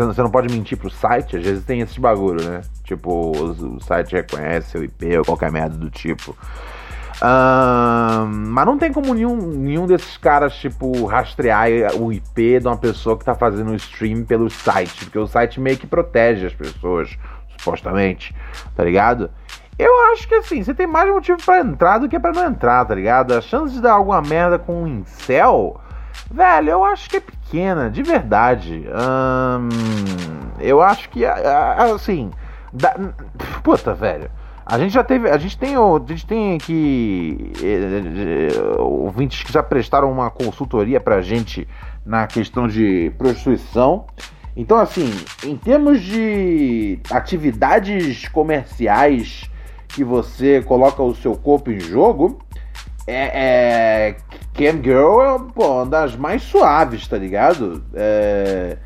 Você 0.07 0.22
não 0.22 0.31
pode 0.31 0.53
mentir 0.53 0.79
pro 0.79 0.88
site, 0.88 1.37
às 1.37 1.42
vezes 1.42 1.64
tem 1.64 1.81
esse 1.81 1.99
bagulho, 1.99 2.44
né? 2.49 2.61
Tipo, 2.85 3.33
o, 3.33 3.81
site 3.81 4.12
reconhece 4.12 4.79
o 4.79 4.85
IP 4.85 5.18
ou 5.18 5.25
qualquer 5.25 5.51
merda 5.51 5.77
do 5.77 5.90
tipo 5.90 6.37
mas 7.20 8.66
não 8.66 8.79
tem 8.79 8.92
como 8.92 9.14
nenhum, 9.14 9.37
nenhum 9.37 9.87
desses 9.87 10.16
caras, 10.16 10.55
tipo, 10.57 11.07
rastrear 11.07 11.68
o 11.98 12.12
IP 12.12 12.61
de 12.61 12.66
uma 12.66 12.76
pessoa 12.76 13.16
que 13.18 13.24
tá 13.24 13.35
fazendo 13.35 13.70
o 13.70 13.76
stream 13.76 14.24
pelo 14.24 14.50
site, 14.50 15.05
porque 15.05 15.18
o 15.18 15.26
site 15.26 15.61
meio 15.61 15.79
que 15.79 15.87
protege 15.87 16.46
as 16.46 16.55
pessoas 16.55 17.16
supostamente, 17.57 18.35
tá 18.74 18.85
ligado? 18.85 19.31
Eu 19.79 20.12
acho 20.12 20.26
que 20.26 20.35
assim, 20.35 20.62
você 20.62 20.72
tem 20.72 20.87
mais 20.87 21.11
motivo 21.11 21.37
para 21.44 21.61
entrar 21.61 21.98
do 21.98 22.09
que 22.09 22.18
para 22.18 22.33
não 22.33 22.46
entrar, 22.46 22.85
tá 22.85 22.94
ligado? 22.94 23.35
A 23.35 23.40
chance 23.40 23.74
de 23.74 23.81
dar 23.81 23.92
alguma 23.92 24.22
merda 24.22 24.59
com 24.59 24.85
um 24.85 24.87
incel, 24.87 25.79
velho, 26.31 26.70
eu 26.70 26.85
acho 26.85 27.11
que 27.11 27.16
é 27.18 27.20
pequena, 27.20 27.90
de 27.90 28.02
verdade. 28.02 28.88
Eu 30.59 30.81
acho 30.81 31.11
que, 31.11 31.24
assim, 31.26 32.31
da, 32.72 32.94
puta, 33.62 33.92
velho. 33.94 34.31
A 34.66 34.81
gente 34.81 34.92
já 34.92 35.05
teve, 35.05 35.31
a 35.31 35.38
gente 35.38 35.57
tem, 35.57 35.76
a 35.76 36.00
gente 36.09 36.26
tem 36.26 36.57
aqui 36.57 37.52
eh, 37.62 38.50
eh, 38.50 38.81
ouvintes 38.81 39.44
que 39.44 39.52
já 39.52 39.62
prestaram 39.62 40.11
uma 40.11 40.29
consultoria 40.29 41.00
pra 41.00 41.22
gente 41.22 41.68
na 42.05 42.26
questão 42.26 42.66
de 42.66 43.12
prostituição. 43.16 44.07
Então, 44.57 44.76
assim, 44.76 45.09
em 45.44 45.57
termos 45.57 46.02
de 46.02 46.98
atividades 47.09 48.26
comerciais 48.29 49.48
que 49.87 50.02
você 50.02 50.61
coloca 50.62 51.00
o 51.00 51.14
seu 51.14 51.37
corpo 51.37 51.70
em 51.70 51.79
jogo, 51.79 52.40
é, 53.07 53.31
é 53.35 54.16
Cam 54.52 54.83
Girl 54.83 55.20
é 55.22 55.38
pô, 55.55 55.74
uma 55.74 55.87
das 55.87 56.16
mais 56.16 56.42
suaves, 56.42 57.07
tá 57.07 57.16
ligado? 57.16 57.85
É, 57.94 58.79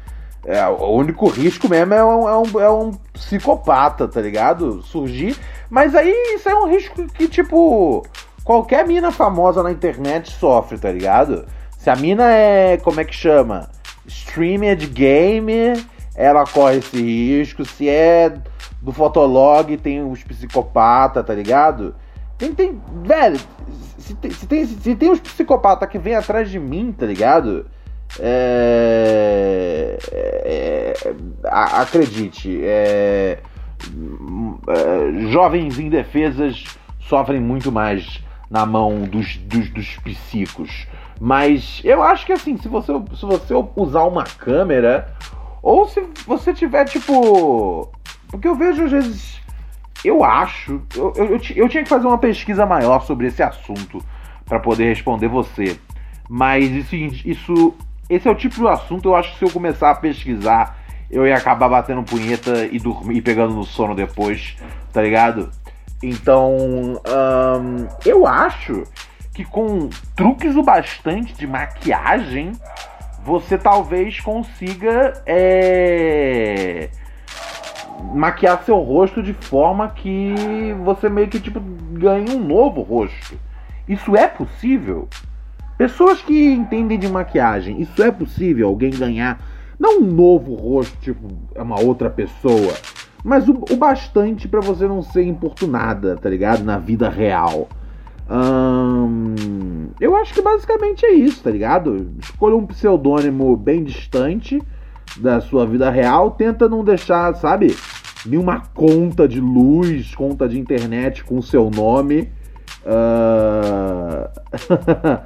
é, 0.44 0.66
o 0.66 0.92
único 0.92 1.28
risco 1.28 1.68
mesmo 1.68 1.94
é 1.94 2.04
um, 2.04 2.28
é, 2.28 2.38
um, 2.38 2.60
é 2.60 2.70
um 2.70 2.92
psicopata, 3.12 4.08
tá 4.08 4.20
ligado? 4.20 4.82
Surgir. 4.82 5.36
Mas 5.68 5.94
aí 5.94 6.12
isso 6.34 6.48
é 6.48 6.54
um 6.54 6.66
risco 6.66 7.06
que, 7.08 7.28
tipo, 7.28 8.04
qualquer 8.42 8.86
mina 8.86 9.12
famosa 9.12 9.62
na 9.62 9.70
internet 9.70 10.32
sofre, 10.32 10.78
tá 10.78 10.90
ligado? 10.90 11.46
Se 11.78 11.90
a 11.90 11.96
mina 11.96 12.30
é. 12.30 12.78
Como 12.78 13.00
é 13.00 13.04
que 13.04 13.14
chama? 13.14 13.68
Streamer 14.06 14.76
de 14.76 14.86
game, 14.86 15.74
ela 16.14 16.44
corre 16.44 16.78
esse 16.78 17.00
risco. 17.00 17.64
Se 17.64 17.88
é 17.88 18.32
do 18.80 18.92
Fotolog, 18.92 19.76
tem 19.76 20.02
os 20.02 20.22
psicopatas, 20.24 21.24
tá 21.24 21.34
ligado? 21.34 21.94
Tem, 22.38 22.54
tem. 22.54 22.80
Velho, 23.04 23.38
se 23.98 24.14
tem, 24.14 24.30
se 24.30 24.46
tem, 24.46 24.66
se 24.66 24.94
tem 24.96 25.10
uns 25.10 25.20
psicopatas 25.20 25.88
que 25.88 25.98
vem 25.98 26.14
atrás 26.14 26.50
de 26.50 26.58
mim, 26.58 26.92
tá 26.92 27.04
ligado? 27.04 27.66
É, 28.18 29.98
é, 30.12 30.94
é 31.04 31.14
acredite, 31.44 32.60
é, 32.62 33.38
é, 34.68 35.28
jovens 35.30 35.78
indefesas 35.78 36.64
sofrem 37.00 37.40
muito 37.40 37.72
mais 37.72 38.22
na 38.50 38.66
mão 38.66 39.02
dos, 39.02 39.36
dos, 39.36 39.70
dos 39.70 39.96
psicos. 39.98 40.86
Mas 41.20 41.80
eu 41.84 42.02
acho 42.02 42.24
que 42.24 42.32
assim, 42.32 42.56
se 42.56 42.68
você, 42.68 42.92
se 43.14 43.26
você 43.26 43.54
usar 43.76 44.04
uma 44.04 44.24
câmera, 44.24 45.14
ou 45.62 45.86
se 45.86 46.02
você 46.26 46.52
tiver 46.52 46.84
tipo. 46.86 47.90
Porque 48.28 48.48
eu 48.48 48.54
vejo 48.54 48.84
às 48.84 48.90
vezes. 48.90 49.40
Eu 50.04 50.24
acho. 50.24 50.80
Eu, 50.96 51.12
eu, 51.16 51.24
eu, 51.26 51.40
eu 51.56 51.68
tinha 51.68 51.82
que 51.82 51.88
fazer 51.88 52.06
uma 52.06 52.18
pesquisa 52.18 52.64
maior 52.64 53.02
sobre 53.02 53.26
esse 53.26 53.42
assunto 53.42 54.02
para 54.46 54.58
poder 54.58 54.88
responder 54.88 55.28
você. 55.28 55.78
Mas 56.28 56.70
isso, 56.70 56.96
isso. 56.96 57.74
Esse 58.10 58.26
é 58.26 58.30
o 58.32 58.34
tipo 58.34 58.56
de 58.56 58.66
assunto, 58.66 59.08
eu 59.08 59.14
acho 59.14 59.30
que 59.32 59.38
se 59.38 59.44
eu 59.44 59.50
começar 59.50 59.92
a 59.92 59.94
pesquisar, 59.94 60.76
eu 61.08 61.24
ia 61.24 61.36
acabar 61.36 61.68
batendo 61.68 62.02
punheta 62.02 62.66
e 62.66 62.76
dormir 62.80 63.18
e 63.18 63.22
pegando 63.22 63.54
no 63.54 63.62
sono 63.62 63.94
depois, 63.94 64.56
tá 64.92 65.00
ligado? 65.00 65.48
Então, 66.02 66.56
hum, 66.56 67.86
eu 68.04 68.26
acho 68.26 68.82
que 69.32 69.44
com 69.44 69.88
truques 70.16 70.56
o 70.56 70.62
bastante 70.62 71.34
de 71.34 71.46
maquiagem, 71.46 72.50
você 73.24 73.56
talvez 73.56 74.18
consiga 74.18 75.22
é, 75.24 76.90
maquiar 78.12 78.64
seu 78.64 78.80
rosto 78.80 79.22
de 79.22 79.34
forma 79.34 79.88
que 79.88 80.74
você 80.82 81.08
meio 81.08 81.28
que 81.28 81.38
tipo 81.38 81.60
ganhe 81.60 82.28
um 82.34 82.40
novo 82.40 82.82
rosto. 82.82 83.38
Isso 83.86 84.16
é 84.16 84.26
possível? 84.26 85.08
Pessoas 85.80 86.20
que 86.20 86.52
entendem 86.52 86.98
de 86.98 87.08
maquiagem, 87.08 87.80
isso 87.80 88.02
é 88.02 88.10
possível 88.10 88.68
alguém 88.68 88.90
ganhar 88.90 89.42
não 89.78 90.02
um 90.02 90.04
novo 90.04 90.52
rosto, 90.54 90.94
tipo, 91.00 91.26
é 91.54 91.62
uma 91.62 91.80
outra 91.80 92.10
pessoa, 92.10 92.74
mas 93.24 93.48
o, 93.48 93.52
o 93.70 93.76
bastante 93.76 94.46
para 94.46 94.60
você 94.60 94.86
não 94.86 95.00
ser 95.00 95.22
importunada, 95.22 96.18
tá 96.18 96.28
ligado? 96.28 96.62
Na 96.62 96.76
vida 96.76 97.08
real. 97.08 97.66
Hum, 98.30 99.88
eu 99.98 100.14
acho 100.16 100.34
que 100.34 100.42
basicamente 100.42 101.06
é 101.06 101.14
isso, 101.14 101.42
tá 101.42 101.50
ligado? 101.50 102.10
Escolha 102.18 102.56
um 102.56 102.66
pseudônimo 102.66 103.56
bem 103.56 103.82
distante 103.82 104.62
da 105.16 105.40
sua 105.40 105.64
vida 105.64 105.88
real, 105.88 106.32
tenta 106.32 106.68
não 106.68 106.84
deixar, 106.84 107.34
sabe, 107.36 107.74
nenhuma 108.26 108.64
conta 108.74 109.26
de 109.26 109.40
luz, 109.40 110.14
conta 110.14 110.46
de 110.46 110.60
internet 110.60 111.24
com 111.24 111.40
seu 111.40 111.70
nome. 111.70 112.30
Uh... 112.84 114.28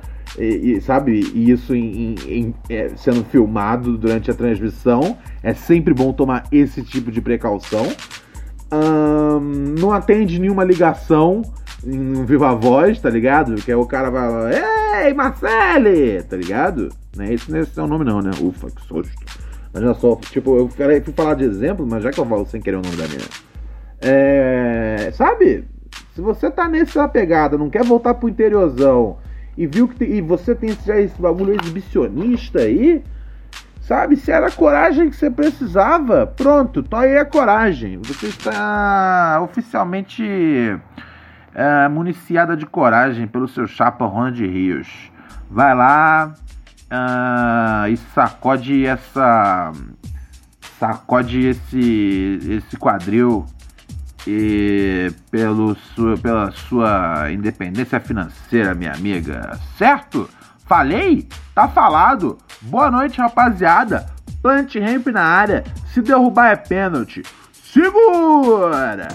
e, 0.38 0.72
e, 0.72 0.80
sabe, 0.80 1.20
isso 1.34 1.74
em, 1.74 2.14
em, 2.14 2.14
em, 2.28 2.54
é, 2.68 2.90
sendo 2.96 3.24
filmado 3.24 3.96
durante 3.96 4.30
a 4.30 4.34
transmissão. 4.34 5.16
É 5.42 5.54
sempre 5.54 5.94
bom 5.94 6.12
tomar 6.12 6.44
esse 6.50 6.82
tipo 6.82 7.10
de 7.10 7.20
precaução. 7.20 7.86
Não 9.78 9.92
atende 9.92 10.40
nenhuma 10.40 10.64
ligação 10.64 11.42
em 11.86 12.24
Viva 12.24 12.54
Voz, 12.54 13.00
tá 13.00 13.10
ligado? 13.10 13.54
Que 13.56 13.70
é 13.70 13.76
o 13.76 13.86
cara 13.86 14.10
vai 14.10 14.28
lá, 14.28 15.04
Ei, 15.04 15.14
Marcele! 15.14 16.22
Tá 16.22 16.36
ligado? 16.36 16.88
Não 17.16 17.24
é 17.24 17.34
esse 17.34 17.50
não 17.50 17.58
é 17.58 17.64
seu 17.64 17.86
nome 17.86 18.04
não, 18.04 18.20
né? 18.20 18.30
Ufa, 18.40 18.70
que 18.70 18.82
susto. 18.82 19.12
Já 19.74 19.94
só, 19.94 20.16
tipo, 20.16 20.56
eu 20.56 20.68
fui 20.68 21.12
falar 21.14 21.34
de 21.34 21.44
exemplo, 21.44 21.86
mas 21.88 22.02
já 22.02 22.10
que 22.10 22.18
eu 22.18 22.26
falo 22.26 22.46
sem 22.46 22.60
querer 22.60 22.76
o 22.76 22.82
nome 22.82 22.96
da 22.96 23.06
minha. 23.08 23.26
É. 24.00 25.10
Sabe? 25.12 25.64
Se 26.14 26.20
você 26.20 26.50
tá 26.50 26.68
nessa 26.68 27.06
pegada, 27.08 27.58
não 27.58 27.68
quer 27.68 27.84
voltar 27.84 28.14
pro 28.14 28.28
interiorzão 28.28 29.18
e 29.56 29.66
viu 29.66 29.88
que 29.88 30.04
e 30.04 30.20
você 30.20 30.54
tem 30.54 30.76
já 30.84 30.98
esse 30.98 31.20
bagulho 31.20 31.54
exibicionista 31.60 32.60
aí, 32.60 33.02
sabe? 33.80 34.16
Se 34.16 34.30
era 34.30 34.48
a 34.48 34.50
coragem 34.50 35.10
que 35.10 35.16
você 35.16 35.30
precisava, 35.30 36.26
pronto, 36.26 36.82
tô 36.82 36.96
aí 36.96 37.16
a 37.16 37.24
coragem. 37.24 37.98
Você 37.98 38.26
está 38.26 39.40
oficialmente 39.42 40.24
é, 41.54 41.88
municiada 41.88 42.56
de 42.56 42.66
coragem 42.66 43.26
pelo 43.26 43.46
seu 43.46 43.66
chapa 43.66 44.04
Ronald 44.04 44.44
Rios. 44.44 45.12
Vai 45.50 45.74
lá 45.74 46.34
uh, 46.90 47.88
e 47.88 47.96
sacode 47.96 48.84
essa. 48.84 49.72
Sacode 50.78 51.46
esse, 51.46 52.40
esse 52.50 52.76
quadril 52.76 53.46
e 54.26 55.12
pelo 55.30 55.74
sua, 55.74 56.16
pela 56.16 56.50
sua 56.50 57.30
independência 57.30 58.00
financeira, 58.00 58.74
minha 58.74 58.92
amiga. 58.92 59.58
Certo? 59.76 60.28
Falei? 60.66 61.28
Tá 61.54 61.68
falado. 61.68 62.38
Boa 62.62 62.90
noite, 62.90 63.18
rapaziada. 63.20 64.06
Plant 64.42 64.74
ramp 64.76 65.06
na 65.08 65.22
área. 65.22 65.64
Se 65.92 66.00
derrubar 66.00 66.52
é 66.52 66.56
pênalti. 66.56 67.22
Segura! 67.52 69.08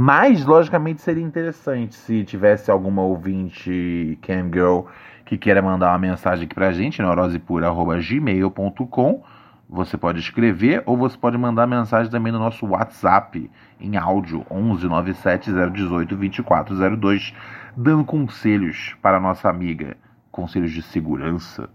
Mas, 0.00 0.44
logicamente, 0.44 1.02
seria 1.02 1.24
interessante 1.24 1.96
se 1.96 2.24
tivesse 2.24 2.70
alguma 2.70 3.02
ouvinte 3.02 4.16
cam 4.22 4.44
girl 4.44 4.82
que 5.28 5.36
queira 5.36 5.60
mandar 5.60 5.90
uma 5.90 5.98
mensagem 5.98 6.46
aqui 6.46 6.54
pra 6.54 6.72
gente, 6.72 7.02
neurosepura.gmail.com. 7.02 9.22
Você 9.68 9.98
pode 9.98 10.20
escrever 10.20 10.82
ou 10.86 10.96
você 10.96 11.18
pode 11.18 11.36
mandar 11.36 11.66
mensagem 11.66 12.10
também 12.10 12.32
no 12.32 12.38
nosso 12.38 12.64
WhatsApp 12.64 13.50
em 13.78 13.98
áudio 13.98 14.46
11 14.50 14.86
97 14.86 15.52
018 15.70 16.16
2402, 16.16 17.34
dando 17.76 18.06
conselhos 18.06 18.96
para 19.02 19.20
nossa 19.20 19.50
amiga, 19.50 19.98
conselhos 20.32 20.72
de 20.72 20.80
segurança. 20.80 21.68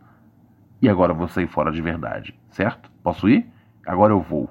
E 0.81 0.89
agora 0.89 1.13
vou 1.13 1.27
sair 1.27 1.45
fora 1.45 1.71
de 1.71 1.79
verdade, 1.79 2.33
certo? 2.49 2.89
Posso 3.03 3.29
ir? 3.29 3.45
Agora 3.85 4.13
eu 4.13 4.19
vou. 4.19 4.49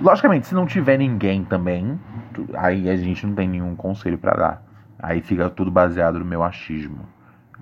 Logicamente, 0.00 0.46
se 0.46 0.54
não 0.54 0.64
tiver 0.64 0.96
ninguém 0.96 1.44
também, 1.44 1.98
aí 2.54 2.88
a 2.88 2.96
gente 2.96 3.26
não 3.26 3.34
tem 3.34 3.46
nenhum 3.46 3.76
conselho 3.76 4.16
para 4.16 4.32
dar. 4.34 4.62
Aí 4.98 5.20
fica 5.20 5.50
tudo 5.50 5.70
baseado 5.70 6.18
no 6.18 6.24
meu 6.24 6.42
achismo. 6.42 7.06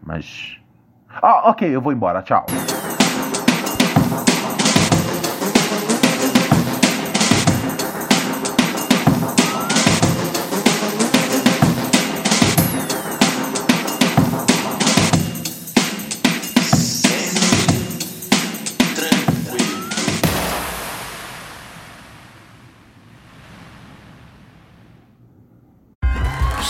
Mas. 0.03 0.59
Ah, 1.20 1.51
ok, 1.51 1.68
eu 1.68 1.80
vou 1.80 1.93
embora. 1.93 2.22
Tchau. 2.22 2.47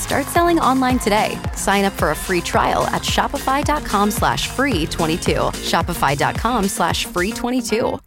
Start 0.00 0.26
selling 0.26 0.58
online 0.58 0.98
today. 0.98 1.38
Sign 1.54 1.84
up 1.84 1.92
for 1.92 2.10
a 2.10 2.16
free 2.16 2.40
trial 2.40 2.84
at 2.88 3.02
shopify.com 3.02 4.10
slash 4.10 4.48
free 4.48 4.86
22. 4.86 5.32
Shopify.com 5.70 6.64
slash 6.64 7.04
free 7.04 7.30
22. 7.30 8.00